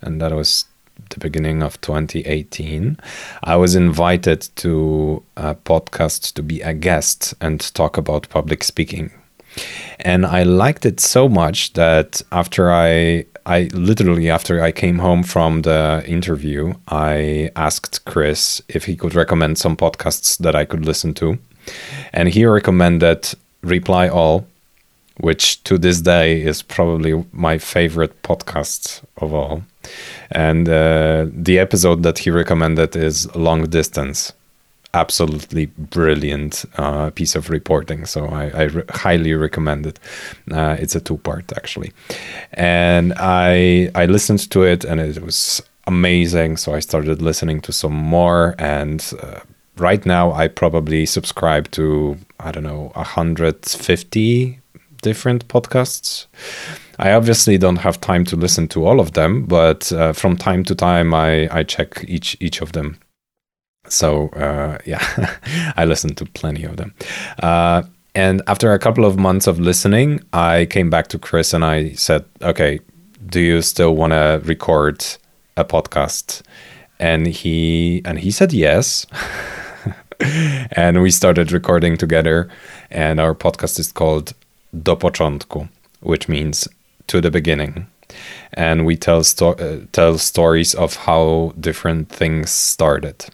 and 0.00 0.20
that 0.20 0.32
was 0.32 0.66
the 1.10 1.20
beginning 1.20 1.62
of 1.62 1.80
2018, 1.80 2.98
I 3.44 3.56
was 3.56 3.74
invited 3.74 4.48
to 4.56 5.22
a 5.36 5.54
podcast 5.54 6.34
to 6.34 6.42
be 6.42 6.60
a 6.62 6.74
guest 6.74 7.34
and 7.40 7.60
talk 7.74 7.96
about 7.96 8.28
public 8.28 8.64
speaking. 8.64 9.10
And 10.00 10.26
I 10.26 10.42
liked 10.42 10.84
it 10.84 11.00
so 11.00 11.28
much 11.28 11.72
that 11.74 12.22
after 12.30 12.70
I 12.70 13.24
I 13.46 13.68
literally 13.72 14.28
after 14.28 14.60
I 14.60 14.72
came 14.72 14.98
home 14.98 15.22
from 15.22 15.62
the 15.62 16.02
interview, 16.06 16.74
I 16.88 17.50
asked 17.54 18.04
Chris 18.04 18.60
if 18.68 18.86
he 18.86 18.96
could 18.96 19.14
recommend 19.14 19.56
some 19.56 19.76
podcasts 19.76 20.36
that 20.38 20.56
I 20.56 20.64
could 20.64 20.84
listen 20.84 21.14
to. 21.14 21.38
And 22.12 22.28
he 22.28 22.44
recommended 22.44 23.34
Reply 23.62 24.08
All, 24.08 24.46
which 25.18 25.62
to 25.64 25.78
this 25.78 26.00
day 26.00 26.42
is 26.42 26.60
probably 26.60 27.24
my 27.32 27.58
favorite 27.58 28.20
podcast 28.22 29.02
of 29.16 29.32
all. 29.32 29.62
And 30.30 30.68
uh, 30.68 31.26
the 31.30 31.58
episode 31.58 32.02
that 32.02 32.18
he 32.18 32.30
recommended 32.30 32.96
is 32.96 33.34
Long 33.34 33.64
Distance. 33.64 34.32
Absolutely 34.94 35.66
brilliant 35.66 36.64
uh, 36.78 37.10
piece 37.10 37.36
of 37.36 37.50
reporting. 37.50 38.06
So 38.06 38.26
I, 38.26 38.48
I 38.50 38.62
re- 38.62 38.82
highly 38.90 39.34
recommend 39.34 39.86
it. 39.86 39.98
Uh, 40.50 40.76
it's 40.78 40.94
a 40.94 41.00
two 41.00 41.18
part 41.18 41.52
actually, 41.54 41.92
and 42.54 43.12
I 43.18 43.90
I 43.94 44.06
listened 44.06 44.50
to 44.50 44.62
it 44.62 44.84
and 44.84 45.00
it 45.00 45.22
was 45.22 45.62
amazing. 45.86 46.56
So 46.56 46.74
I 46.74 46.80
started 46.80 47.20
listening 47.20 47.60
to 47.62 47.72
some 47.72 47.94
more, 47.94 48.54
and 48.58 49.04
uh, 49.22 49.40
right 49.76 50.04
now 50.06 50.32
I 50.32 50.48
probably 50.48 51.04
subscribe 51.04 51.70
to 51.72 52.16
I 52.40 52.52
don't 52.52 52.64
know 52.64 52.90
150 52.94 54.60
different 55.02 55.48
podcasts. 55.48 56.26
I 56.98 57.12
obviously 57.12 57.58
don't 57.58 57.76
have 57.80 58.00
time 58.00 58.24
to 58.26 58.36
listen 58.36 58.68
to 58.68 58.86
all 58.86 59.00
of 59.00 59.12
them, 59.12 59.44
but 59.44 59.92
uh, 59.92 60.12
from 60.12 60.36
time 60.36 60.64
to 60.64 60.74
time 60.74 61.14
I, 61.14 61.48
I 61.50 61.62
check 61.64 62.04
each 62.08 62.36
each 62.40 62.62
of 62.62 62.72
them. 62.72 62.98
So 63.88 64.28
uh, 64.30 64.78
yeah, 64.84 65.02
I 65.76 65.84
listen 65.84 66.14
to 66.14 66.24
plenty 66.26 66.64
of 66.64 66.76
them. 66.76 66.92
Uh, 67.42 67.82
And 68.16 68.40
after 68.46 68.72
a 68.72 68.78
couple 68.78 69.04
of 69.04 69.18
months 69.18 69.46
of 69.46 69.58
listening, 69.60 70.20
I 70.32 70.66
came 70.70 70.88
back 70.90 71.08
to 71.08 71.18
Chris 71.18 71.52
and 71.54 71.62
I 71.62 71.92
said, 71.96 72.24
okay, 72.40 72.80
do 73.30 73.40
you 73.40 73.60
still 73.62 73.94
want 73.94 74.12
to 74.12 74.40
record 74.48 75.04
a 75.56 75.64
podcast? 75.64 76.42
And 76.98 77.26
he 77.26 78.00
and 78.04 78.18
he 78.18 78.30
said 78.30 78.52
yes. 78.54 79.06
and 80.76 81.02
we 81.02 81.10
started 81.10 81.52
recording 81.52 81.98
together 81.98 82.48
and 82.90 83.20
our 83.20 83.34
podcast 83.34 83.78
is 83.78 83.92
called 83.92 84.32
Do 84.72 84.96
Początku, 84.96 85.68
which 86.00 86.26
means 86.28 86.68
to 87.08 87.20
the 87.20 87.30
beginning. 87.30 87.86
And 88.52 88.86
we 88.86 88.96
tell 88.96 89.24
sto- 89.24 89.54
uh, 89.54 89.80
tell 89.92 90.18
stories 90.18 90.74
of 90.74 90.96
how 90.96 91.52
different 91.58 92.08
things 92.08 92.50
started. 92.50 93.26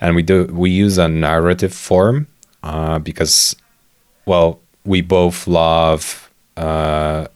And 0.00 0.16
we 0.16 0.22
do 0.22 0.44
we 0.46 0.70
use 0.70 0.98
a 0.98 1.08
narrative 1.08 1.74
form 1.74 2.26
uh, 2.62 2.98
because 2.98 3.56
well, 4.24 4.60
we 4.84 5.00
both 5.00 5.46
love 5.46 6.30
uh, 6.56 7.26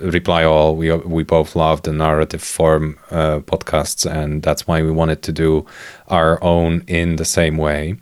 Reply 0.00 0.44
All. 0.44 0.76
We 0.76 0.92
we 0.92 1.22
both 1.22 1.54
love 1.54 1.82
the 1.82 1.92
narrative 1.92 2.42
form 2.42 2.98
uh, 3.10 3.40
podcasts, 3.40 4.10
and 4.10 4.42
that's 4.42 4.66
why 4.66 4.82
we 4.82 4.90
wanted 4.90 5.22
to 5.22 5.32
do 5.32 5.66
our 6.08 6.42
own 6.42 6.82
in 6.86 7.16
the 7.16 7.24
same 7.24 7.56
way. 7.56 7.96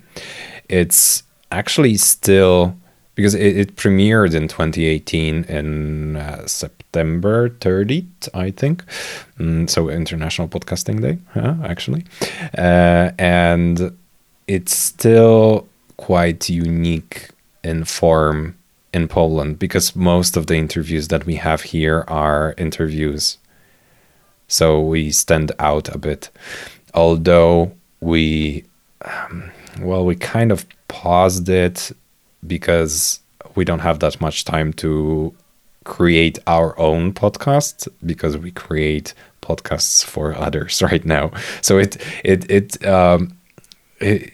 It's 0.69 1.23
actually 1.51 1.97
still 1.97 2.77
because 3.15 3.35
it, 3.35 3.57
it 3.57 3.77
premiered 3.77 4.35
in 4.35 4.47
2018 4.49 5.45
in 5.45 6.17
uh, 6.17 6.47
September 6.47 6.78
30th, 6.93 8.29
I 8.35 8.51
think. 8.51 8.85
Mm, 9.39 9.69
so 9.69 9.89
International 9.89 10.49
Podcasting 10.49 11.01
Day, 11.01 11.19
yeah, 11.37 11.57
actually, 11.65 12.05
uh, 12.57 13.11
and 13.19 13.97
it's 14.47 14.77
still 14.77 15.67
quite 15.97 16.49
unique 16.49 17.29
in 17.63 17.85
form 17.85 18.57
in 18.93 19.09
Poland 19.09 19.59
because 19.59 19.95
most 19.95 20.37
of 20.37 20.47
the 20.47 20.57
interviews 20.57 21.09
that 21.09 21.27
we 21.27 21.35
have 21.37 21.63
here 21.63 22.05
are 22.09 22.55
interviews. 22.57 23.39
So 24.49 24.81
we 24.81 25.11
stand 25.11 25.53
out 25.59 25.95
a 25.95 25.99
bit. 25.99 26.31
Although 26.95 27.73
we, 28.01 28.65
um, 29.03 29.51
well, 29.81 30.05
we 30.07 30.15
kind 30.17 30.51
of 30.51 30.67
paused 30.89 31.49
it 31.49 31.93
because 32.47 33.21
we 33.55 33.65
don't 33.65 33.81
have 33.81 33.99
that 34.01 34.21
much 34.21 34.45
time 34.45 34.73
to 34.75 35.35
create 35.89 36.39
our 36.47 36.79
own 36.79 37.13
podcast 37.13 37.89
because 38.05 38.37
we 38.37 38.51
create 38.53 39.15
podcasts 39.43 40.05
for 40.05 40.37
others 40.37 40.83
right 40.91 41.05
now. 41.05 41.33
So 41.63 41.79
it, 41.79 41.97
it, 42.25 42.49
it, 42.51 42.87
um, 42.87 43.37
it, 44.01 44.33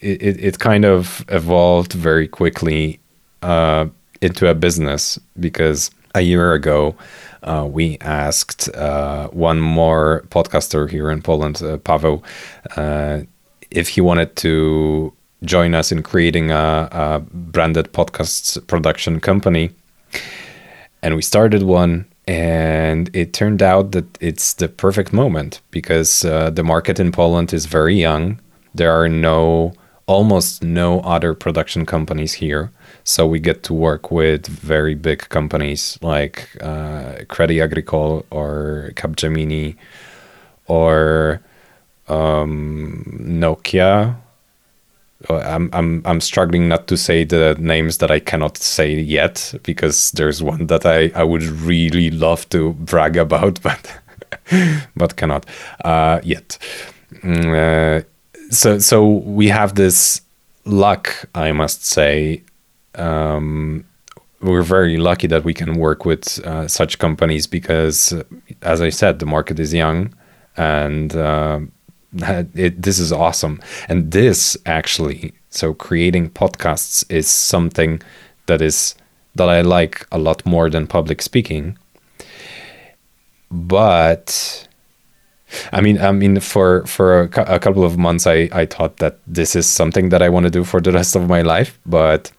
it, 0.00 0.44
it 0.44 0.58
kind 0.58 0.84
of 0.84 1.24
evolved 1.28 1.94
very 1.94 2.28
quickly 2.28 3.00
uh, 3.42 3.86
into 4.20 4.48
a 4.48 4.54
business 4.54 5.18
because 5.40 5.90
a 6.14 6.20
year 6.20 6.52
ago 6.52 6.94
uh, 7.42 7.66
we 7.70 7.98
asked 8.00 8.68
uh, 8.74 9.28
one 9.28 9.60
more 9.60 10.24
podcaster 10.28 10.88
here 10.88 11.10
in 11.10 11.22
Poland, 11.22 11.62
uh, 11.62 11.78
Pavel, 11.78 12.22
uh, 12.76 13.20
if 13.70 13.88
he 13.88 14.00
wanted 14.00 14.36
to 14.36 15.12
join 15.44 15.74
us 15.74 15.92
in 15.92 16.02
creating 16.02 16.50
a, 16.50 16.88
a 16.92 17.22
branded 17.32 17.92
podcast 17.92 18.66
production 18.66 19.20
company. 19.20 19.70
And 21.04 21.16
we 21.16 21.20
started 21.20 21.62
one 21.64 22.06
and 22.26 23.14
it 23.14 23.34
turned 23.34 23.62
out 23.62 23.92
that 23.92 24.06
it's 24.22 24.54
the 24.54 24.68
perfect 24.68 25.12
moment 25.12 25.60
because 25.70 26.24
uh, 26.24 26.48
the 26.48 26.64
market 26.64 26.98
in 26.98 27.12
Poland 27.12 27.52
is 27.52 27.66
very 27.66 27.94
young. 27.94 28.40
There 28.74 28.90
are 28.90 29.06
no 29.06 29.74
almost 30.06 30.62
no 30.64 31.00
other 31.00 31.34
production 31.34 31.84
companies 31.84 32.32
here. 32.32 32.70
So 33.04 33.26
we 33.26 33.38
get 33.38 33.62
to 33.64 33.74
work 33.74 34.10
with 34.10 34.46
very 34.46 34.94
big 34.94 35.28
companies 35.28 35.98
like 36.00 36.48
uh, 36.62 37.24
Crédit 37.28 37.62
Agricole 37.62 38.24
or 38.30 38.90
Capgemini 38.94 39.76
or 40.68 41.42
um, 42.08 43.04
Nokia. 43.20 44.16
Uh, 45.28 45.38
I'm, 45.38 45.70
I'm 45.72 46.02
I'm 46.04 46.20
struggling 46.20 46.68
not 46.68 46.86
to 46.88 46.96
say 46.96 47.24
the 47.24 47.56
names 47.58 47.98
that 47.98 48.10
I 48.10 48.20
cannot 48.20 48.58
say 48.58 48.94
yet 48.94 49.54
because 49.62 50.10
there's 50.12 50.42
one 50.42 50.66
that 50.66 50.84
I, 50.84 51.12
I 51.14 51.24
would 51.24 51.42
really 51.42 52.10
love 52.10 52.48
to 52.50 52.72
brag 52.74 53.16
about 53.16 53.62
but 53.62 54.00
but 54.96 55.16
cannot 55.16 55.46
uh, 55.84 56.20
yet. 56.22 56.58
Mm, 57.22 58.02
uh, 58.02 58.04
so 58.50 58.78
so 58.78 59.06
we 59.06 59.48
have 59.48 59.74
this 59.74 60.20
luck, 60.64 61.28
I 61.34 61.52
must 61.52 61.84
say. 61.84 62.42
Um, 62.94 63.84
we're 64.40 64.62
very 64.62 64.98
lucky 64.98 65.26
that 65.28 65.44
we 65.44 65.54
can 65.54 65.74
work 65.74 66.04
with 66.04 66.38
uh, 66.46 66.68
such 66.68 66.98
companies 66.98 67.46
because, 67.46 68.12
uh, 68.12 68.24
as 68.62 68.82
I 68.82 68.90
said, 68.90 69.18
the 69.18 69.26
market 69.26 69.58
is 69.58 69.72
young, 69.72 70.14
and 70.56 71.16
it, 72.14 72.82
this 72.82 72.98
is 72.98 73.12
awesome. 73.12 73.60
And 73.88 74.12
this 74.12 74.56
actually, 74.66 75.32
so 75.50 75.74
creating 75.74 76.30
podcasts 76.30 77.04
is 77.10 77.28
something 77.28 78.02
that 78.46 78.60
is 78.60 78.94
that 79.36 79.48
I 79.48 79.62
like 79.62 80.06
a 80.12 80.18
lot 80.18 80.46
more 80.46 80.70
than 80.70 80.86
public 80.86 81.20
speaking. 81.20 81.76
But 83.50 84.68
I 85.72 85.80
mean, 85.80 86.00
I 86.00 86.12
mean, 86.12 86.40
for 86.40 86.84
for 86.86 87.22
a, 87.22 87.54
a, 87.54 87.58
couple 87.58 87.84
of 87.84 87.98
months, 87.98 88.26
I 88.26 88.48
I 88.52 88.66
thought 88.66 88.98
that 88.98 89.18
this 89.26 89.54
is 89.56 89.66
something 89.66 90.08
that 90.08 90.22
I 90.22 90.28
want 90.28 90.44
to 90.44 90.50
do 90.50 90.64
for 90.64 90.80
the 90.80 90.92
rest 90.92 91.16
of 91.16 91.28
my 91.28 91.42
life, 91.42 91.78
but 91.86 92.32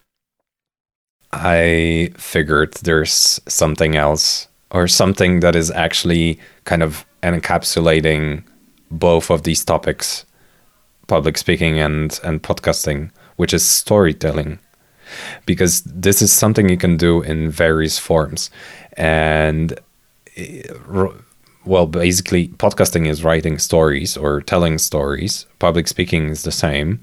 I 1.32 2.12
figured 2.18 2.74
there's 2.84 3.40
something 3.48 3.96
else 3.96 4.48
or 4.72 4.88
something 4.88 5.42
that 5.42 5.56
is 5.56 5.72
actually 5.72 6.40
kind 6.66 6.84
of 6.84 7.06
encapsulating 7.24 8.44
both 8.92 9.30
of 9.30 9.44
these 9.44 9.66
topics, 9.66 10.26
public 11.08 11.38
speaking 11.38 11.80
and 11.80 12.20
and 12.24 12.42
podcasting, 12.42 13.12
which 13.36 13.54
is 13.54 13.66
storytelling, 13.66 14.60
because 15.46 15.82
this 15.84 16.22
is 16.22 16.32
something 16.34 16.70
you 16.70 16.78
can 16.78 16.98
do 16.98 17.22
in 17.22 17.50
various 17.50 17.98
forms, 18.00 18.50
and 18.98 19.80
eh, 20.38 20.64
well, 21.66 21.88
basically, 21.88 22.50
podcasting 22.50 23.08
is 23.08 23.24
writing 23.24 23.58
stories 23.58 24.16
or 24.16 24.42
telling 24.42 24.78
stories. 24.78 25.46
Public 25.60 25.88
speaking 25.88 26.30
is 26.30 26.44
the 26.44 26.52
same, 26.52 27.00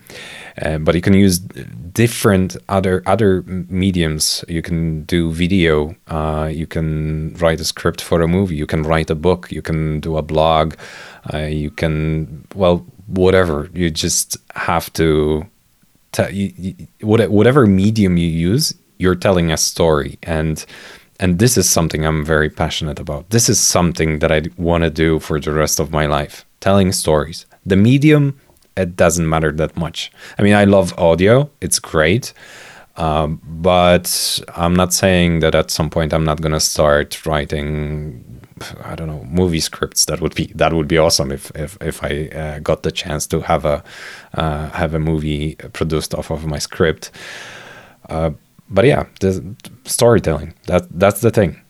uh, 0.60 0.78
but 0.78 0.94
you 0.94 1.00
can 1.00 1.14
use 1.14 1.38
different 1.38 2.56
other 2.68 3.02
other 3.06 3.42
mediums. 3.42 4.44
You 4.48 4.62
can 4.62 5.02
do 5.04 5.32
video. 5.32 5.96
Uh, 6.06 6.48
you 6.52 6.66
can 6.66 7.34
write 7.34 7.60
a 7.60 7.64
script 7.64 8.00
for 8.00 8.22
a 8.22 8.28
movie. 8.28 8.54
You 8.54 8.66
can 8.66 8.82
write 8.82 9.10
a 9.10 9.16
book. 9.16 9.50
You 9.50 9.62
can 9.62 10.00
do 10.00 10.16
a 10.16 10.22
blog. 10.22 10.74
Uh, 11.32 11.38
you 11.38 11.70
can 11.70 12.46
well, 12.54 12.86
whatever. 13.06 13.68
You 13.74 13.90
just 13.90 14.36
have 14.54 14.92
to. 14.94 15.46
T- 16.12 16.30
you, 16.30 16.74
you, 17.00 17.06
whatever 17.06 17.66
medium 17.66 18.16
you 18.16 18.28
use, 18.28 18.74
you're 18.98 19.14
telling 19.16 19.50
a 19.50 19.56
story 19.56 20.18
and 20.22 20.64
and 21.22 21.38
this 21.38 21.56
is 21.56 21.70
something 21.70 22.04
I'm 22.04 22.24
very 22.24 22.50
passionate 22.50 22.98
about. 22.98 23.30
This 23.30 23.48
is 23.48 23.60
something 23.60 24.18
that 24.18 24.32
I 24.32 24.42
want 24.56 24.82
to 24.82 24.90
do 24.90 25.20
for 25.20 25.38
the 25.38 25.52
rest 25.52 25.78
of 25.78 25.92
my 25.92 26.06
life 26.06 26.44
telling 26.58 26.90
stories. 26.90 27.46
The 27.64 27.76
medium, 27.76 28.40
it 28.76 28.96
doesn't 28.96 29.28
matter 29.28 29.52
that 29.52 29.76
much. 29.76 30.10
I 30.36 30.42
mean, 30.42 30.54
I 30.54 30.64
love 30.64 30.98
audio, 30.98 31.48
it's 31.60 31.78
great. 31.78 32.32
Um, 32.96 33.40
but 33.44 34.40
I'm 34.56 34.74
not 34.74 34.92
saying 34.92 35.40
that 35.40 35.54
at 35.54 35.70
some 35.70 35.90
point 35.90 36.12
I'm 36.12 36.24
not 36.24 36.40
gonna 36.40 36.60
start 36.60 37.24
writing. 37.24 38.40
I 38.84 38.96
don't 38.96 39.06
know 39.06 39.24
movie 39.24 39.60
scripts. 39.60 40.04
That 40.06 40.20
would 40.20 40.34
be 40.34 40.46
that 40.56 40.72
would 40.72 40.88
be 40.88 40.98
awesome 40.98 41.30
if 41.30 41.52
if 41.54 41.78
if 41.80 42.02
I 42.02 42.28
uh, 42.36 42.58
got 42.58 42.82
the 42.82 42.90
chance 42.92 43.26
to 43.28 43.40
have 43.40 43.64
a 43.64 43.82
uh, 44.34 44.68
have 44.70 44.92
a 44.92 44.98
movie 44.98 45.54
produced 45.72 46.14
off 46.14 46.30
of 46.30 46.44
my 46.46 46.58
script. 46.58 47.12
Uh, 48.10 48.32
but 48.72 48.84
yeah, 48.84 49.06
the 49.20 49.54
storytelling. 49.84 50.54
That 50.66 50.86
that's 50.98 51.20
the 51.20 51.30
thing. 51.30 51.60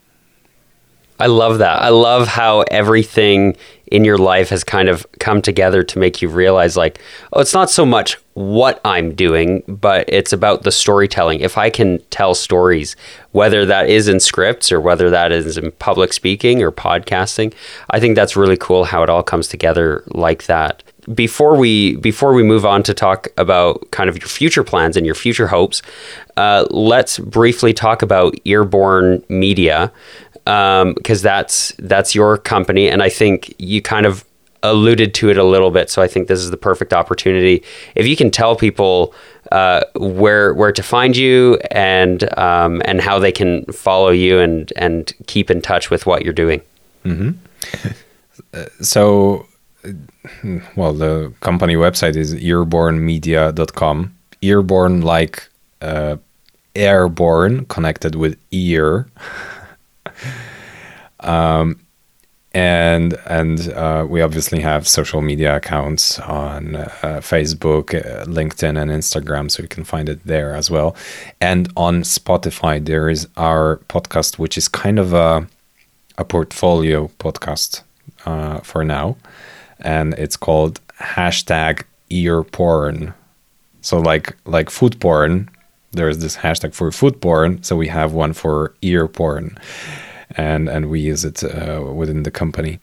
I 1.19 1.27
love 1.27 1.59
that. 1.59 1.81
I 1.83 1.91
love 1.91 2.27
how 2.27 2.62
everything 2.62 3.57
in 3.93 4.05
your 4.05 4.19
life 4.19 4.49
has 4.49 4.65
kind 4.65 4.88
of 4.88 5.07
come 5.21 5.43
together 5.43 5.83
to 5.85 5.99
make 5.99 6.23
you 6.23 6.29
realize 6.29 6.77
like, 6.77 6.99
oh, 7.33 7.41
it's 7.41 7.53
not 7.53 7.71
so 7.71 7.85
much 7.85 8.19
what 8.33 8.81
I'm 8.85 9.15
doing, 9.15 9.62
but 9.69 10.09
it's 10.09 10.33
about 10.33 10.62
the 10.62 10.73
storytelling. 10.73 11.41
If 11.41 11.59
I 11.59 11.69
can 11.69 12.01
tell 12.11 12.35
stories, 12.35 12.97
whether 13.33 13.67
that 13.67 13.88
is 13.88 14.09
in 14.09 14.19
scripts 14.19 14.73
or 14.73 14.81
whether 14.81 15.11
that 15.11 15.31
is 15.31 15.59
in 15.59 15.71
public 15.73 16.12
speaking 16.12 16.62
or 16.62 16.73
podcasting, 16.73 17.53
I 17.91 18.01
think 18.01 18.17
that's 18.17 18.35
really 18.35 18.57
cool 18.57 18.85
how 18.85 19.03
it 19.03 19.11
all 19.11 19.23
comes 19.23 19.47
together 19.47 20.03
like 20.09 20.47
that 20.47 20.83
before 21.15 21.57
we 21.57 21.97
before 21.97 22.33
we 22.33 22.43
move 22.43 22.65
on 22.65 22.83
to 22.85 22.95
talk 22.95 23.29
about 23.37 23.91
kind 23.91 24.09
of 24.09 24.17
your 24.19 24.29
future 24.29 24.62
plans 24.62 24.97
and 24.97 25.05
your 25.05 25.15
future 25.15 25.49
hopes, 25.49 25.83
uh, 26.37 26.67
let's 26.71 27.19
briefly 27.19 27.73
talk 27.73 28.03
about 28.03 28.35
Earborn 28.45 29.25
Media 29.29 29.93
because 30.45 30.83
um, 30.83 31.23
that's 31.23 31.73
that's 31.79 32.15
your 32.15 32.38
company, 32.38 32.88
and 32.88 33.03
I 33.03 33.09
think 33.09 33.55
you 33.59 33.83
kind 33.83 34.07
of 34.07 34.25
alluded 34.65 35.12
to 35.12 35.29
it 35.29 35.37
a 35.37 35.45
little 35.45 35.71
bit, 35.73 35.91
so 35.91 36.01
I 36.03 36.07
think 36.07 36.29
this 36.29 36.38
is 36.38 36.51
the 36.51 36.57
perfect 36.57 36.93
opportunity. 36.93 37.65
If 37.97 38.07
you 38.07 38.17
can 38.17 38.31
tell 38.31 38.55
people 38.55 39.15
uh, 39.51 39.83
where 39.97 40.55
where 40.55 40.73
to 40.73 40.83
find 40.83 41.17
you 41.17 41.59
and 41.71 42.23
um, 42.38 42.81
and 42.85 43.01
how 43.01 43.19
they 43.19 43.33
can 43.33 43.65
follow 43.67 44.11
you 44.11 44.38
and 44.38 44.73
and 44.77 45.12
keep 45.27 45.51
in 45.51 45.61
touch 45.61 45.91
with 45.91 46.07
what 46.07 46.23
you're 46.23 46.33
doing. 46.33 46.62
Mm-hmm. 47.05 47.33
Uh, 48.55 48.65
so, 48.81 49.47
well, 50.77 50.92
the 50.92 51.33
company 51.40 51.75
website 51.75 52.16
is 52.16 52.35
earbornmedia.com. 52.35 54.16
Earborn 54.42 55.03
like 55.03 55.49
uh, 55.81 56.16
airborne, 56.75 57.64
connected 57.66 58.14
with 58.14 58.38
ear. 58.51 59.09
um, 61.21 61.79
and 62.55 63.18
and 63.27 63.68
uh, 63.71 64.07
we 64.09 64.21
obviously 64.21 64.61
have 64.61 64.87
social 64.87 65.23
media 65.23 65.57
accounts 65.57 66.18
on 66.21 66.77
uh, 66.77 66.88
Facebook, 67.23 67.95
uh, 67.95 68.25
LinkedIn, 68.27 68.81
and 68.81 68.90
Instagram, 68.90 69.51
so 69.51 69.62
you 69.62 69.68
can 69.68 69.85
find 69.85 70.09
it 70.09 70.21
there 70.27 70.55
as 70.55 70.71
well. 70.71 70.95
And 71.40 71.73
on 71.77 72.03
Spotify, 72.03 72.85
there 72.85 73.09
is 73.09 73.27
our 73.37 73.79
podcast, 73.88 74.38
which 74.38 74.59
is 74.59 74.68
kind 74.68 74.99
of 74.99 75.12
a 75.12 75.47
a 76.18 76.25
portfolio 76.25 77.09
podcast 77.18 77.83
uh, 78.27 78.61
for 78.61 78.85
now, 78.85 79.16
and 79.83 80.14
it's 80.14 80.37
called 80.37 80.81
hashtag 80.99 81.85
ear 82.11 82.42
porn. 82.42 83.14
So 83.81 83.99
like 83.99 84.37
like 84.45 84.71
food 84.71 85.01
porn, 85.01 85.51
there's 85.92 86.18
this 86.18 86.37
hashtag 86.37 86.75
for 86.75 86.90
food 86.90 87.21
porn, 87.21 87.62
so 87.62 87.77
we 87.77 87.88
have 87.88 88.12
one 88.12 88.33
for 88.33 88.75
ear 88.83 89.09
porn 89.09 89.59
and 90.37 90.68
and 90.68 90.90
we 90.90 91.01
use 91.01 91.25
it 91.25 91.42
uh, 91.45 91.83
within 91.95 92.23
the 92.23 92.31
company. 92.31 92.79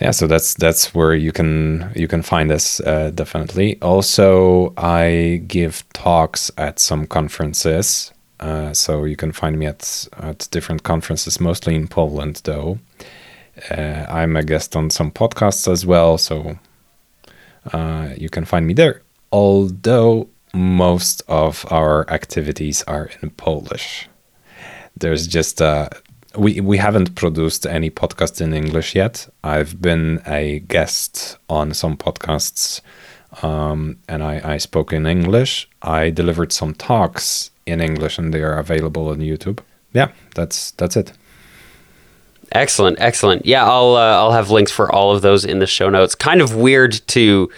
Yeah, 0.00 0.12
so 0.12 0.26
that's 0.26 0.54
that's 0.54 0.94
where 0.94 1.14
you 1.14 1.32
can 1.32 1.92
you 1.94 2.08
can 2.08 2.22
find 2.22 2.50
us 2.50 2.80
uh, 2.80 3.10
definitely. 3.14 3.80
Also, 3.82 4.72
I 4.76 5.42
give 5.46 5.84
talks 5.92 6.50
at 6.56 6.78
some 6.78 7.06
conferences, 7.06 8.12
uh, 8.40 8.72
so 8.72 9.04
you 9.04 9.16
can 9.16 9.32
find 9.32 9.58
me 9.58 9.66
at 9.66 10.08
at 10.18 10.48
different 10.50 10.82
conferences, 10.82 11.40
mostly 11.40 11.74
in 11.74 11.86
Poland 11.86 12.40
though. 12.44 12.78
Uh, 13.70 14.06
I'm 14.08 14.36
a 14.36 14.42
guest 14.42 14.76
on 14.76 14.90
some 14.90 15.10
podcasts 15.10 15.70
as 15.70 15.84
well, 15.84 16.18
so 16.18 16.58
uh, 17.72 18.10
you 18.16 18.28
can 18.28 18.44
find 18.44 18.66
me 18.66 18.74
there. 18.74 19.02
Although 19.32 20.28
most 20.54 21.22
of 21.28 21.64
our 21.70 22.08
activities 22.10 22.82
are 22.84 23.10
in 23.22 23.30
Polish, 23.30 24.08
there's 24.96 25.26
just 25.26 25.60
a 25.60 25.90
we 26.36 26.60
we 26.60 26.78
haven't 26.78 27.14
produced 27.14 27.66
any 27.66 27.90
podcast 27.90 28.40
in 28.40 28.54
English 28.54 28.94
yet. 28.94 29.28
I've 29.42 29.80
been 29.80 30.22
a 30.26 30.60
guest 30.60 31.36
on 31.48 31.74
some 31.74 31.96
podcasts, 31.96 32.80
um, 33.42 33.98
and 34.08 34.22
I, 34.22 34.40
I 34.54 34.58
spoke 34.58 34.92
in 34.92 35.06
English. 35.06 35.68
I 35.82 36.10
delivered 36.10 36.52
some 36.52 36.74
talks 36.74 37.50
in 37.66 37.80
English, 37.80 38.18
and 38.18 38.32
they 38.32 38.42
are 38.42 38.58
available 38.58 39.08
on 39.08 39.18
YouTube. 39.18 39.60
Yeah, 39.92 40.12
that's 40.34 40.70
that's 40.72 40.96
it. 40.96 41.12
Excellent, 42.52 43.00
excellent. 43.00 43.46
Yeah, 43.46 43.64
I'll 43.64 43.94
uh, 43.94 44.16
I'll 44.16 44.32
have 44.32 44.50
links 44.50 44.72
for 44.72 44.92
all 44.92 45.14
of 45.14 45.22
those 45.22 45.44
in 45.44 45.60
the 45.60 45.66
show 45.66 45.88
notes. 45.88 46.14
Kind 46.14 46.40
of 46.40 46.54
weird 46.56 47.00
to 47.08 47.50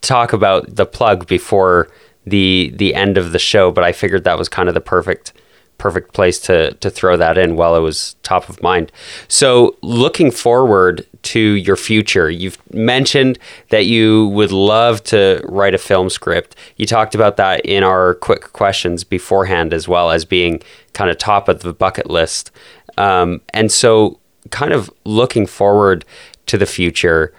talk 0.00 0.32
about 0.32 0.76
the 0.76 0.86
plug 0.86 1.26
before 1.26 1.88
the 2.26 2.72
the 2.74 2.94
end 2.94 3.16
of 3.16 3.32
the 3.32 3.38
show, 3.38 3.70
but 3.70 3.84
I 3.84 3.92
figured 3.92 4.24
that 4.24 4.38
was 4.38 4.48
kind 4.48 4.68
of 4.68 4.74
the 4.74 4.80
perfect 4.80 5.32
perfect 5.78 6.12
place 6.14 6.38
to 6.40 6.72
to 6.74 6.90
throw 6.90 7.16
that 7.16 7.38
in 7.38 7.56
while 7.56 7.76
it 7.76 7.80
was 7.80 8.16
top 8.22 8.48
of 8.48 8.62
mind. 8.62 8.92
So, 9.28 9.76
looking 9.82 10.30
forward 10.30 11.06
to 11.22 11.40
your 11.40 11.76
future, 11.76 12.30
you've 12.30 12.58
mentioned 12.72 13.38
that 13.70 13.86
you 13.86 14.28
would 14.28 14.52
love 14.52 15.02
to 15.04 15.40
write 15.44 15.74
a 15.74 15.78
film 15.78 16.10
script. 16.10 16.56
You 16.76 16.86
talked 16.86 17.14
about 17.14 17.36
that 17.36 17.64
in 17.64 17.82
our 17.82 18.14
quick 18.14 18.52
questions 18.52 19.04
beforehand, 19.04 19.72
as 19.72 19.88
well 19.88 20.10
as 20.10 20.24
being 20.24 20.62
kind 20.92 21.10
of 21.10 21.18
top 21.18 21.48
of 21.48 21.60
the 21.60 21.72
bucket 21.72 22.08
list. 22.10 22.50
Um, 22.96 23.40
and 23.52 23.70
so, 23.70 24.18
kind 24.50 24.72
of 24.72 24.90
looking 25.04 25.46
forward 25.46 26.04
to 26.46 26.58
the 26.58 26.66
future. 26.66 27.32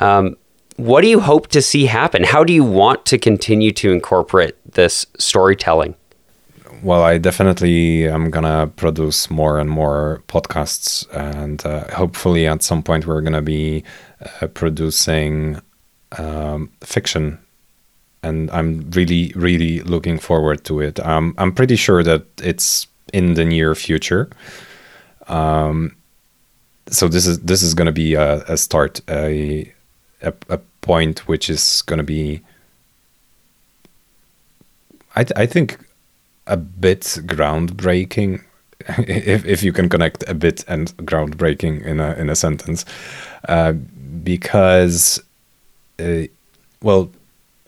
Um, 0.00 0.36
what 0.76 1.02
do 1.02 1.08
you 1.08 1.20
hope 1.20 1.48
to 1.48 1.62
see 1.62 1.86
happen? 1.86 2.24
How 2.24 2.42
do 2.44 2.52
you 2.52 2.64
want 2.64 3.06
to 3.06 3.18
continue 3.18 3.70
to 3.72 3.92
incorporate 3.92 4.56
this 4.72 5.06
storytelling? 5.18 5.94
well, 6.84 7.02
I 7.02 7.16
definitely 7.16 8.06
am 8.06 8.30
gonna 8.30 8.70
produce 8.76 9.30
more 9.30 9.58
and 9.58 9.70
more 9.70 10.22
podcasts, 10.28 11.06
and 11.16 11.64
uh, 11.64 11.88
hopefully 11.94 12.46
at 12.46 12.62
some 12.62 12.82
point 12.82 13.06
we're 13.06 13.22
gonna 13.22 13.42
be 13.42 13.82
uh, 14.40 14.48
producing 14.48 15.60
um, 16.18 16.70
fiction, 16.82 17.38
and 18.22 18.50
I'm 18.50 18.90
really, 18.90 19.32
really 19.34 19.80
looking 19.80 20.18
forward 20.18 20.64
to 20.64 20.80
it. 20.80 21.00
Um, 21.00 21.34
I'm 21.38 21.52
pretty 21.52 21.76
sure 21.76 22.02
that 22.02 22.26
it's 22.42 22.86
in 23.14 23.34
the 23.34 23.46
near 23.46 23.74
future. 23.74 24.28
Um, 25.26 25.96
so 26.88 27.08
this 27.08 27.26
is 27.26 27.40
this 27.40 27.62
is 27.62 27.74
gonna 27.74 27.92
be 27.92 28.14
a, 28.14 28.42
a 28.44 28.56
start, 28.56 29.00
a, 29.08 29.72
a 30.22 30.32
a 30.48 30.58
point 30.80 31.26
which 31.28 31.48
is 31.50 31.82
gonna 31.82 32.02
be. 32.02 32.42
I, 35.16 35.24
I 35.36 35.46
think 35.46 35.78
a 36.46 36.56
bit 36.56 37.02
groundbreaking 37.02 38.42
if, 38.98 39.44
if 39.44 39.62
you 39.62 39.72
can 39.72 39.88
connect 39.88 40.24
a 40.28 40.34
bit 40.34 40.64
and 40.68 40.94
groundbreaking 40.98 41.84
in 41.84 42.00
a 42.00 42.12
in 42.14 42.28
a 42.28 42.36
sentence 42.36 42.84
uh, 43.48 43.72
because 43.72 45.22
uh, 45.98 46.22
well 46.82 47.10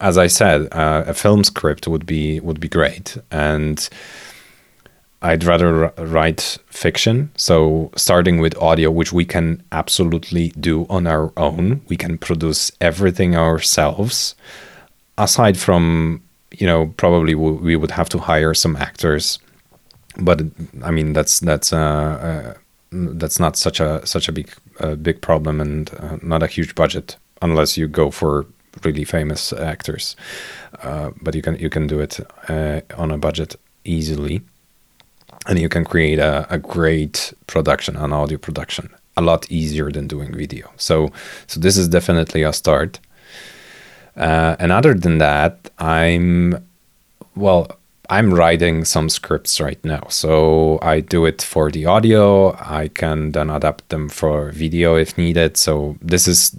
as 0.01 0.19
I 0.19 0.27
said 0.27 0.69
uh, 0.73 1.05
a 1.07 1.15
film 1.15 1.45
script 1.45 1.89
would 1.89 2.07
be 2.07 2.41
would 2.41 2.61
be 2.61 2.69
great 2.69 3.17
and 3.31 3.89
I'd 5.23 5.45
rather 5.45 5.93
write 5.99 6.59
fiction. 6.67 7.31
So 7.37 7.91
starting 7.97 8.39
with 8.39 8.57
audio 8.59 8.91
which 8.91 9.13
we 9.13 9.25
can 9.25 9.63
absolutely 9.73 10.49
do 10.61 10.87
on 10.89 11.07
our 11.07 11.33
own. 11.37 11.81
We 11.89 11.97
can 11.97 12.19
produce 12.19 12.71
everything 12.81 13.37
ourselves. 13.37 14.35
Aside 15.19 15.57
from 15.57 16.23
you 16.59 16.67
know, 16.67 16.87
probably 16.97 17.35
we 17.35 17.77
would 17.77 17.91
have 17.91 18.09
to 18.11 18.19
hire 18.19 18.55
some 18.55 18.77
actors, 18.77 19.39
but 20.19 20.43
I 20.83 20.91
mean 20.91 21.13
that's 21.13 21.41
that's 21.41 21.73
uh, 21.73 21.77
uh, 21.79 22.55
that's 22.91 23.39
not 23.39 23.57
such 23.57 23.81
a 23.81 24.07
such 24.07 24.29
a 24.29 24.33
big 24.33 24.51
uh, 24.81 24.95
big 24.95 25.21
problem 25.21 25.61
and 25.61 25.91
uh, 25.99 26.19
not 26.23 26.43
a 26.43 26.47
huge 26.47 26.75
budget 26.75 27.17
unless 27.43 27.77
you 27.77 27.87
go 27.89 28.11
for 28.11 28.47
really 28.85 29.05
famous 29.05 29.53
actors. 29.53 30.17
Uh, 30.83 31.11
but 31.21 31.35
you 31.35 31.43
can 31.43 31.57
you 31.57 31.69
can 31.69 31.87
do 31.87 32.01
it 32.01 32.21
uh, 32.49 32.81
on 32.97 33.11
a 33.11 33.19
budget 33.19 33.57
easily, 33.85 34.41
and 35.47 35.59
you 35.59 35.69
can 35.69 35.85
create 35.85 36.19
a, 36.19 36.47
a 36.51 36.59
great 36.59 37.33
production, 37.47 37.97
an 37.97 38.13
audio 38.13 38.39
production, 38.39 38.91
a 39.17 39.23
lot 39.23 39.51
easier 39.51 39.91
than 39.91 40.07
doing 40.07 40.35
video. 40.35 40.71
So 40.77 41.11
so 41.47 41.61
this 41.61 41.77
is 41.77 41.89
definitely 41.89 42.43
a 42.43 42.53
start. 42.53 43.01
Uh, 44.17 44.57
and 44.59 44.73
other 44.73 44.95
than 44.95 45.19
that, 45.19 45.71
I'm, 45.79 46.67
well, 47.35 47.71
I'm 48.09 48.33
writing 48.33 48.85
some 48.85 49.09
scripts 49.09 49.61
right 49.61 49.85
now. 49.85 50.07
So 50.09 50.79
I 50.81 51.01
do 51.01 51.27
it 51.27 51.43
for 51.43 51.71
the 51.71 51.87
audio. 51.87 52.55
I 52.55 52.89
can 52.89 53.33
then 53.33 53.51
adapt 53.51 53.89
them 53.91 54.09
for 54.09 54.53
video 54.53 54.97
if 54.97 55.19
needed. 55.19 55.57
So 55.57 55.97
this 56.01 56.27
is, 56.27 56.57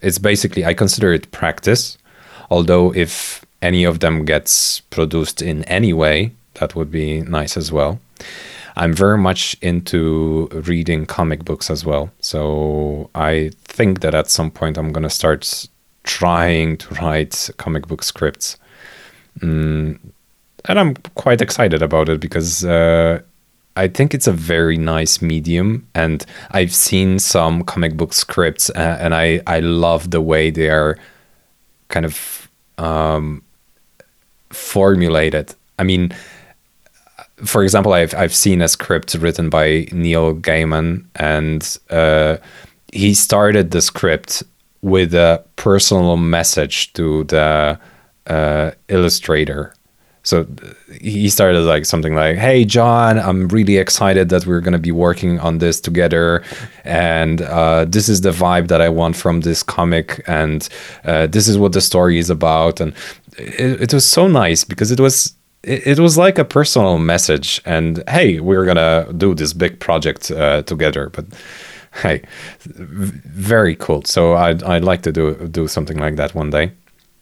it's 0.00 0.18
basically, 0.18 0.64
I 0.64 0.72
consider 0.72 1.12
it 1.12 1.30
practice. 1.30 1.98
Although 2.48 2.94
if 2.94 3.44
any 3.60 3.84
of 3.84 4.00
them 4.00 4.24
gets 4.24 4.80
produced 4.80 5.42
in 5.42 5.64
any 5.64 5.92
way, 5.92 6.32
that 6.54 6.74
would 6.74 6.90
be 6.90 7.20
nice 7.22 7.56
as 7.56 7.72
well. 7.72 7.98
I'm 8.76 8.92
very 8.92 9.18
much 9.18 9.56
into 9.62 10.48
reading 10.52 11.06
comic 11.06 11.44
books 11.44 11.70
as 11.70 11.84
well. 11.84 12.10
So 12.20 13.10
I 13.14 13.50
think 13.64 14.00
that 14.00 14.14
at 14.14 14.28
some 14.28 14.50
point 14.50 14.76
I'm 14.76 14.92
going 14.92 15.04
to 15.04 15.10
start 15.10 15.68
trying 16.02 16.76
to 16.78 16.94
write 16.94 17.50
comic 17.56 17.86
book 17.86 18.02
scripts. 18.02 18.56
Mm, 19.38 19.98
and 20.66 20.78
I'm 20.78 20.94
quite 21.14 21.40
excited 21.40 21.82
about 21.82 22.08
it 22.08 22.20
because 22.20 22.64
uh, 22.64 23.20
I 23.76 23.88
think 23.88 24.12
it's 24.12 24.26
a 24.26 24.32
very 24.32 24.76
nice 24.76 25.22
medium. 25.22 25.86
And 25.94 26.24
I've 26.50 26.74
seen 26.74 27.20
some 27.20 27.62
comic 27.62 27.96
book 27.96 28.12
scripts 28.12 28.70
uh, 28.70 28.98
and 29.00 29.14
I, 29.14 29.40
I 29.46 29.60
love 29.60 30.10
the 30.10 30.20
way 30.20 30.50
they 30.50 30.68
are 30.68 30.98
kind 31.88 32.06
of 32.06 32.50
um, 32.78 33.42
formulated. 34.50 35.54
I 35.78 35.84
mean, 35.84 36.12
for 37.44 37.62
example, 37.62 37.92
I've, 37.92 38.14
I've 38.14 38.34
seen 38.34 38.62
a 38.62 38.68
script 38.68 39.14
written 39.14 39.50
by 39.50 39.86
Neil 39.92 40.34
Gaiman 40.34 41.04
and 41.16 41.78
uh, 41.90 42.36
he 42.92 43.14
started 43.14 43.70
the 43.70 43.80
script 43.82 44.42
with 44.82 45.14
a 45.14 45.42
personal 45.56 46.16
message 46.16 46.92
to 46.94 47.24
the 47.24 47.78
uh, 48.26 48.70
illustrator 48.88 49.74
So 50.22 50.46
he 51.02 51.28
started 51.28 51.60
like 51.60 51.84
something 51.84 52.14
like, 52.14 52.36
"Hey 52.38 52.64
John, 52.64 53.18
I'm 53.18 53.46
really 53.48 53.76
excited 53.76 54.30
that 54.30 54.46
we're 54.46 54.60
going 54.62 54.72
to 54.72 54.78
be 54.78 54.90
working 54.90 55.38
on 55.38 55.58
this 55.58 55.80
together, 55.80 56.42
and 56.84 57.42
uh, 57.42 57.84
this 57.84 58.08
is 58.08 58.22
the 58.22 58.30
vibe 58.30 58.68
that 58.68 58.80
I 58.80 58.88
want 58.88 59.16
from 59.16 59.42
this 59.42 59.62
comic, 59.62 60.22
and 60.26 60.66
uh, 61.04 61.26
this 61.26 61.46
is 61.46 61.58
what 61.58 61.72
the 61.72 61.82
story 61.82 62.18
is 62.18 62.30
about." 62.30 62.80
And 62.80 62.94
it, 63.36 63.82
it 63.82 63.94
was 63.94 64.06
so 64.06 64.26
nice 64.26 64.64
because 64.64 64.90
it 64.90 64.98
was 65.00 65.34
it, 65.66 65.98
was 65.98 66.16
like 66.16 66.38
a 66.38 66.44
personal 66.44 66.98
message 66.98 67.60
and 67.64 68.02
hey 68.08 68.40
we're 68.40 68.64
gonna 68.64 69.12
do 69.16 69.34
this 69.34 69.52
big 69.52 69.80
project 69.80 70.30
uh, 70.30 70.62
together 70.62 71.10
but 71.10 71.24
hey 72.02 72.22
very 72.66 73.76
cool. 73.76 74.02
So 74.04 74.34
I'd, 74.34 74.62
I'd 74.62 74.84
like 74.84 75.02
to 75.02 75.12
do 75.12 75.34
do 75.48 75.68
something 75.68 75.98
like 75.98 76.16
that 76.16 76.34
one 76.34 76.50
day. 76.50 76.72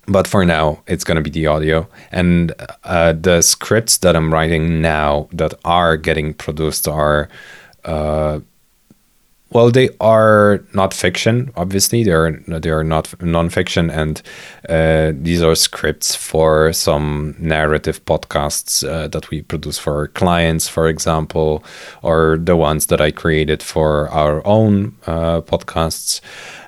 But 0.06 0.26
for 0.26 0.44
now 0.44 0.82
it's 0.86 1.04
going 1.04 1.16
to 1.16 1.22
be 1.22 1.30
the 1.30 1.46
audio 1.46 1.88
and 2.10 2.52
uh, 2.82 3.12
the 3.12 3.40
scripts 3.40 3.98
that 3.98 4.16
i'm 4.16 4.34
writing 4.34 4.82
now 4.82 5.28
that 5.32 5.54
are 5.64 5.96
getting 5.96 6.34
produced 6.34 6.88
are 6.88 7.28
uh, 7.84 8.40
well, 9.52 9.70
they 9.70 9.90
are 10.00 10.64
not 10.72 10.94
fiction. 10.94 11.52
Obviously, 11.56 12.04
they 12.04 12.12
are 12.12 12.32
they 12.46 12.70
are 12.70 12.84
not 12.84 13.04
nonfiction, 13.20 13.90
and 13.90 14.22
uh, 14.68 15.12
these 15.14 15.42
are 15.42 15.54
scripts 15.54 16.14
for 16.14 16.72
some 16.72 17.34
narrative 17.38 18.04
podcasts 18.04 18.82
uh, 18.88 19.08
that 19.08 19.30
we 19.30 19.42
produce 19.42 19.78
for 19.78 19.94
our 19.96 20.08
clients, 20.08 20.68
for 20.68 20.88
example, 20.88 21.62
or 22.02 22.38
the 22.42 22.56
ones 22.56 22.86
that 22.86 23.00
I 23.00 23.10
created 23.10 23.62
for 23.62 24.08
our 24.08 24.46
own 24.46 24.96
uh, 25.06 25.42
podcasts. 25.42 26.20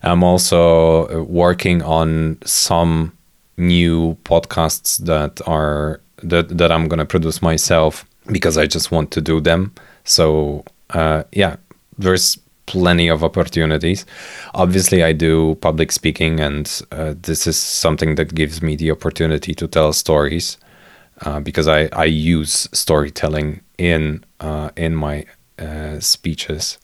I'm 0.03 0.23
also 0.23 1.09
uh, 1.09 1.23
working 1.23 1.83
on 1.83 2.39
some 2.45 3.17
new 3.57 4.17
podcasts 4.25 4.99
that 5.05 5.41
are 5.47 6.01
that 6.23 6.59
that 6.59 6.71
I'm 6.71 6.89
gonna 6.89 7.07
produce 7.07 7.41
myself 7.41 8.05
because 8.27 8.59
I 8.59 8.67
just 8.67 8.91
want 8.91 9.11
to 9.13 9.21
do 9.21 9.41
them. 9.41 9.73
So 10.05 10.65
uh, 10.91 11.25
yeah, 11.33 11.57
there's 11.99 12.39
plenty 12.67 13.09
of 13.09 13.23
opportunities. 13.23 14.07
Obviously, 14.55 15.03
I 15.03 15.13
do 15.13 15.57
public 15.57 15.93
speaking, 15.93 16.41
and 16.41 16.83
uh, 16.93 17.15
this 17.21 17.47
is 17.47 17.57
something 17.57 18.15
that 18.17 18.35
gives 18.35 18.63
me 18.63 18.77
the 18.77 18.91
opportunity 18.91 19.55
to 19.55 19.69
tell 19.69 19.93
stories 19.93 20.59
uh, 21.23 21.41
because 21.41 21.69
I, 21.69 21.89
I 21.93 22.05
use 22.05 22.69
storytelling 22.73 23.61
in 23.79 24.25
uh, 24.41 24.71
in 24.77 24.95
my 24.95 25.25
uh, 25.59 26.01
speeches. 26.01 26.79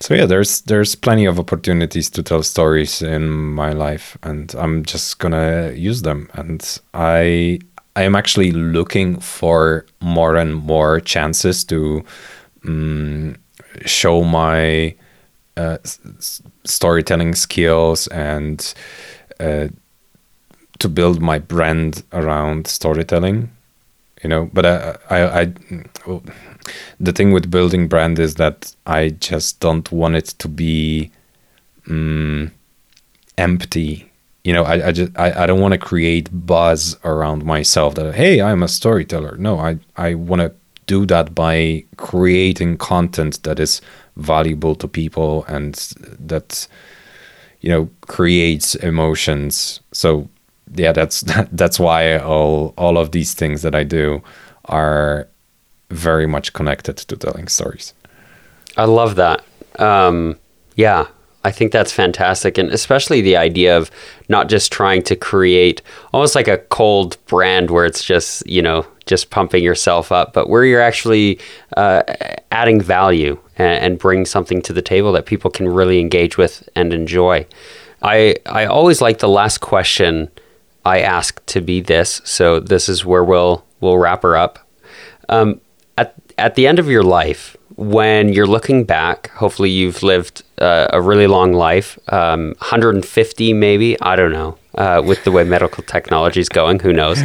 So 0.00 0.14
yeah, 0.14 0.26
there's 0.26 0.60
there's 0.62 0.94
plenty 0.94 1.24
of 1.24 1.38
opportunities 1.38 2.10
to 2.10 2.22
tell 2.22 2.42
stories 2.42 3.00
in 3.00 3.30
my 3.30 3.72
life, 3.72 4.18
and 4.22 4.54
I'm 4.56 4.84
just 4.84 5.18
gonna 5.18 5.72
use 5.72 6.02
them. 6.02 6.28
And 6.34 6.80
I 6.92 7.60
I 7.96 8.02
am 8.02 8.16
actually 8.16 8.52
looking 8.52 9.20
for 9.20 9.86
more 10.00 10.36
and 10.36 10.54
more 10.54 11.00
chances 11.00 11.64
to. 11.64 12.04
Um, 12.66 13.36
show 13.84 14.22
my 14.22 14.94
uh, 15.56 15.78
s- 15.84 16.42
storytelling 16.64 17.34
skills 17.34 18.06
and 18.08 18.74
uh, 19.40 19.68
to 20.78 20.88
build 20.88 21.20
my 21.20 21.38
brand 21.38 22.02
around 22.12 22.66
storytelling 22.66 23.50
you 24.22 24.28
know 24.30 24.50
but 24.52 24.66
I, 24.66 24.96
I, 25.10 25.40
I 25.40 25.52
the 26.98 27.12
thing 27.12 27.32
with 27.32 27.50
building 27.50 27.88
brand 27.88 28.18
is 28.18 28.34
that 28.36 28.74
i 28.86 29.10
just 29.10 29.60
don't 29.60 29.90
want 29.92 30.16
it 30.16 30.26
to 30.26 30.48
be 30.48 31.10
um, 31.88 32.50
empty 33.38 34.10
you 34.42 34.52
know 34.52 34.64
i, 34.64 34.88
I 34.88 34.92
just 34.92 35.12
I, 35.16 35.44
I 35.44 35.46
don't 35.46 35.60
want 35.60 35.72
to 35.72 35.78
create 35.78 36.28
buzz 36.32 36.96
around 37.04 37.44
myself 37.44 37.94
that 37.94 38.14
hey 38.14 38.40
i'm 38.40 38.62
a 38.62 38.68
storyteller. 38.68 39.36
No 39.36 39.58
i 39.58 39.78
i 39.96 40.14
want 40.14 40.40
to 40.40 40.52
do 40.86 41.06
that 41.06 41.34
by 41.34 41.84
creating 41.96 42.76
content 42.78 43.42
that 43.42 43.58
is 43.58 43.80
valuable 44.16 44.74
to 44.76 44.88
people 44.88 45.44
and 45.48 45.74
that 46.18 46.66
you 47.60 47.70
know 47.70 47.88
creates 48.02 48.74
emotions. 48.76 49.80
So 49.92 50.28
yeah 50.74 50.92
that's 50.92 51.20
that's 51.52 51.78
why 51.78 52.18
all 52.18 52.74
all 52.76 52.98
of 52.98 53.12
these 53.12 53.34
things 53.34 53.62
that 53.62 53.74
i 53.74 53.84
do 53.84 54.22
are 54.66 55.28
very 55.90 56.26
much 56.26 56.52
connected 56.52 56.96
to 56.96 57.16
telling 57.16 57.46
stories. 57.46 57.92
I 58.76 58.84
love 58.84 59.16
that. 59.16 59.44
Um, 59.78 60.38
yeah 60.76 61.06
I 61.44 61.50
think 61.50 61.72
that's 61.72 61.92
fantastic. 61.92 62.56
And 62.56 62.70
especially 62.70 63.20
the 63.20 63.36
idea 63.36 63.76
of 63.76 63.90
not 64.30 64.48
just 64.48 64.72
trying 64.72 65.02
to 65.02 65.14
create 65.14 65.82
almost 66.14 66.34
like 66.34 66.48
a 66.48 66.56
cold 66.56 67.18
brand 67.26 67.70
where 67.70 67.84
it's 67.84 68.02
just, 68.02 68.46
you 68.46 68.62
know, 68.62 68.86
just 69.06 69.30
pumping 69.30 69.62
yourself 69.62 70.10
up, 70.10 70.32
but 70.32 70.48
where 70.48 70.64
you're 70.64 70.80
actually 70.80 71.38
uh, 71.76 72.02
adding 72.50 72.80
value 72.80 73.38
and, 73.56 73.84
and 73.84 73.98
bring 73.98 74.24
something 74.24 74.62
to 74.62 74.72
the 74.72 74.82
table 74.82 75.12
that 75.12 75.26
people 75.26 75.50
can 75.50 75.68
really 75.68 76.00
engage 76.00 76.36
with 76.38 76.68
and 76.74 76.92
enjoy. 76.92 77.46
I, 78.02 78.36
I 78.46 78.66
always 78.66 79.00
like 79.00 79.18
the 79.18 79.28
last 79.28 79.58
question 79.58 80.30
I 80.84 81.00
ask 81.00 81.44
to 81.46 81.60
be 81.60 81.80
this. 81.80 82.20
So 82.24 82.60
this 82.60 82.88
is 82.88 83.04
where 83.04 83.24
we'll, 83.24 83.64
we'll 83.80 83.98
wrap 83.98 84.22
her 84.22 84.36
up. 84.36 84.58
Um, 85.28 85.60
at, 85.96 86.14
at 86.36 86.54
the 86.54 86.66
end 86.66 86.78
of 86.78 86.88
your 86.88 87.02
life, 87.02 87.56
when 87.76 88.32
you're 88.32 88.46
looking 88.46 88.84
back, 88.84 89.30
hopefully 89.30 89.70
you've 89.70 90.02
lived 90.02 90.42
uh, 90.58 90.88
a 90.92 91.00
really 91.00 91.26
long 91.26 91.52
life, 91.52 91.98
um, 92.08 92.48
150 92.58 93.52
maybe, 93.52 94.00
I 94.00 94.16
don't 94.16 94.32
know, 94.32 94.58
uh, 94.76 95.02
with 95.04 95.24
the 95.24 95.32
way 95.32 95.44
medical 95.44 95.82
technology 95.82 96.40
is 96.40 96.48
going, 96.48 96.80
who 96.80 96.92
knows. 96.92 97.20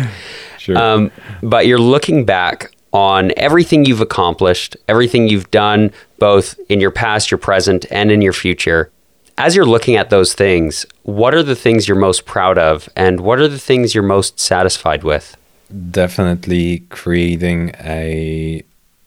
Sure. 0.59 0.77
Um, 0.77 1.11
but 1.41 1.65
you're 1.65 1.79
looking 1.79 2.25
back 2.25 2.71
on 2.91 3.31
everything 3.37 3.85
you've 3.85 4.01
accomplished, 4.01 4.75
everything 4.87 5.27
you've 5.27 5.49
done, 5.51 5.91
both 6.17 6.59
in 6.69 6.79
your 6.79 6.91
past, 6.91 7.31
your 7.31 7.37
present, 7.37 7.85
and 7.91 8.11
in 8.11 8.21
your 8.21 8.33
future. 8.33 8.91
As 9.37 9.55
you're 9.55 9.65
looking 9.65 9.95
at 9.95 10.09
those 10.09 10.33
things, 10.33 10.85
what 11.03 11.33
are 11.33 11.43
the 11.43 11.55
things 11.55 11.87
you're 11.87 11.97
most 11.97 12.25
proud 12.25 12.57
of, 12.57 12.89
and 12.95 13.21
what 13.21 13.39
are 13.39 13.47
the 13.47 13.59
things 13.59 13.95
you're 13.95 14.03
most 14.03 14.39
satisfied 14.39 15.03
with? 15.03 15.37
Definitely 15.91 16.79
creating 16.89 17.71
a 17.79 18.63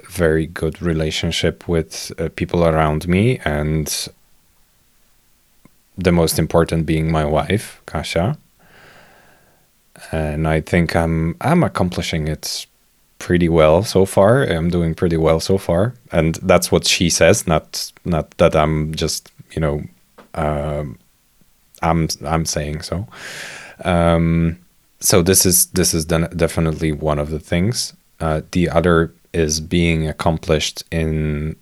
very 0.09 0.47
good 0.47 0.81
relationship 0.81 1.69
with 1.69 2.13
uh, 2.19 2.29
people 2.37 2.65
around 2.65 3.09
me 3.09 3.41
and 3.45 4.09
the 5.97 6.13
most 6.13 6.39
important 6.39 6.87
being 6.87 7.11
my 7.11 7.25
wife 7.25 7.81
Kasia 7.87 8.37
and 10.13 10.47
I 10.47 10.61
think 10.61 10.95
I'm 10.95 11.37
I'm 11.41 11.63
accomplishing 11.63 12.29
it 12.29 12.67
pretty 13.19 13.49
well 13.49 13.83
so 13.85 14.05
far 14.05 14.45
I'm 14.45 14.69
doing 14.69 14.95
pretty 14.95 15.17
well 15.17 15.41
so 15.41 15.59
far 15.59 15.95
and 16.11 16.35
that's 16.43 16.71
what 16.71 16.87
she 16.87 17.09
says 17.09 17.47
not 17.47 17.93
not 18.05 18.31
that 18.39 18.55
I'm 18.55 18.95
just 18.95 19.31
you 19.53 19.61
know 19.61 19.83
um, 20.35 20.99
I'm 21.83 22.09
I'm 22.25 22.45
saying 22.45 22.83
so 22.83 23.07
um, 23.85 24.59
so 25.01 25.23
this 25.23 25.47
is 25.47 25.67
this 25.67 25.95
is 25.95 26.05
definitely 26.05 26.93
one 26.93 27.19
of 27.19 27.31
the 27.31 27.41
things 27.41 27.95
uh, 28.21 28.43
the 28.53 28.69
other 28.69 29.13
is 29.33 29.61
being 29.61 30.07
accomplished 30.07 30.85
in 30.91 31.57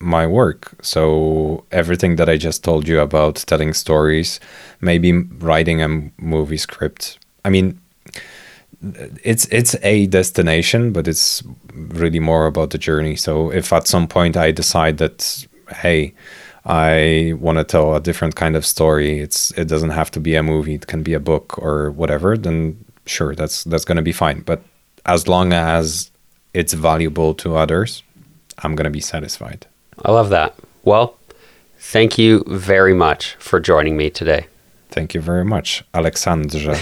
my 0.00 0.26
work. 0.26 0.74
So 0.82 1.64
everything 1.70 2.16
that 2.16 2.28
I 2.28 2.36
just 2.36 2.64
told 2.64 2.86
you 2.86 3.00
about 3.00 3.36
telling 3.46 3.72
stories, 3.72 4.40
maybe 4.80 5.12
writing 5.12 5.82
a 5.82 6.10
movie 6.18 6.56
script. 6.56 7.18
I 7.44 7.50
mean, 7.50 7.80
it's 9.22 9.46
it's 9.46 9.76
a 9.82 10.06
destination, 10.06 10.92
but 10.92 11.08
it's 11.08 11.42
really 11.72 12.20
more 12.20 12.46
about 12.46 12.70
the 12.70 12.78
journey. 12.78 13.16
So 13.16 13.50
if 13.50 13.72
at 13.72 13.86
some 13.86 14.06
point 14.06 14.36
I 14.36 14.50
decide 14.50 14.98
that 14.98 15.46
hey, 15.68 16.14
I 16.66 17.34
want 17.38 17.58
to 17.58 17.64
tell 17.64 17.94
a 17.94 18.00
different 18.00 18.36
kind 18.36 18.56
of 18.56 18.64
story, 18.64 19.20
it's 19.20 19.50
it 19.52 19.68
doesn't 19.68 19.90
have 19.90 20.10
to 20.12 20.20
be 20.20 20.34
a 20.34 20.42
movie. 20.42 20.74
It 20.74 20.86
can 20.86 21.02
be 21.02 21.14
a 21.14 21.20
book 21.20 21.58
or 21.58 21.90
whatever. 21.90 22.36
Then 22.36 22.84
sure, 23.06 23.34
that's 23.34 23.64
that's 23.64 23.84
to 23.96 24.02
be 24.02 24.12
fine. 24.12 24.40
But 24.40 24.62
as 25.06 25.28
long 25.28 25.52
as 25.52 26.10
it's 26.52 26.72
valuable 26.72 27.34
to 27.34 27.56
others, 27.56 28.02
I'm 28.58 28.74
to 28.84 28.90
be 28.90 29.00
satisfied. 29.00 29.66
I 30.04 30.12
love 30.12 30.30
that. 30.30 30.54
Well, 30.84 31.16
thank 31.78 32.18
you 32.18 32.44
very 32.46 32.94
much 32.94 33.34
for 33.38 33.60
joining 33.60 33.96
me 33.96 34.10
today. 34.10 34.46
Thank 34.94 35.12
you 35.12 35.20
very 35.20 35.44
much, 35.44 35.82
Aleksandrze. 35.92 36.76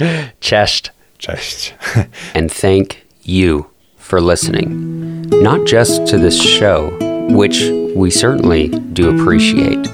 Cześć. 0.40 0.90
Cześć. 1.18 1.74
and 2.34 2.52
thank 2.52 3.06
you 3.24 3.64
for 3.96 4.20
listening, 4.20 5.30
not 5.42 5.66
just 5.66 6.06
to 6.06 6.18
this 6.18 6.38
show, 6.42 6.92
which 7.30 7.70
we 7.96 8.10
certainly 8.10 8.68
do 8.92 9.08
appreciate, 9.08 9.88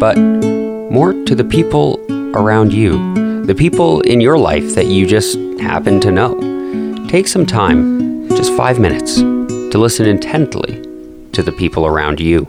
but 0.00 0.18
more 0.90 1.12
to 1.24 1.36
the 1.36 1.44
people 1.44 2.00
around 2.34 2.72
you, 2.72 2.98
the 3.46 3.54
people 3.54 4.00
in 4.00 4.20
your 4.20 4.38
life 4.38 4.74
that 4.74 4.86
you 4.86 5.06
just 5.06 5.38
happen 5.60 6.00
to 6.00 6.10
know. 6.10 6.34
Take 7.06 7.28
some 7.28 7.46
time, 7.46 8.28
just 8.30 8.52
five 8.56 8.80
minutes, 8.80 9.20
to 9.70 9.78
listen 9.78 10.06
intently 10.06 10.82
to 11.30 11.44
the 11.44 11.52
people 11.52 11.86
around 11.86 12.18
you. 12.18 12.48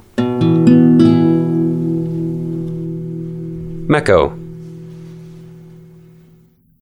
Meko, 3.87 4.31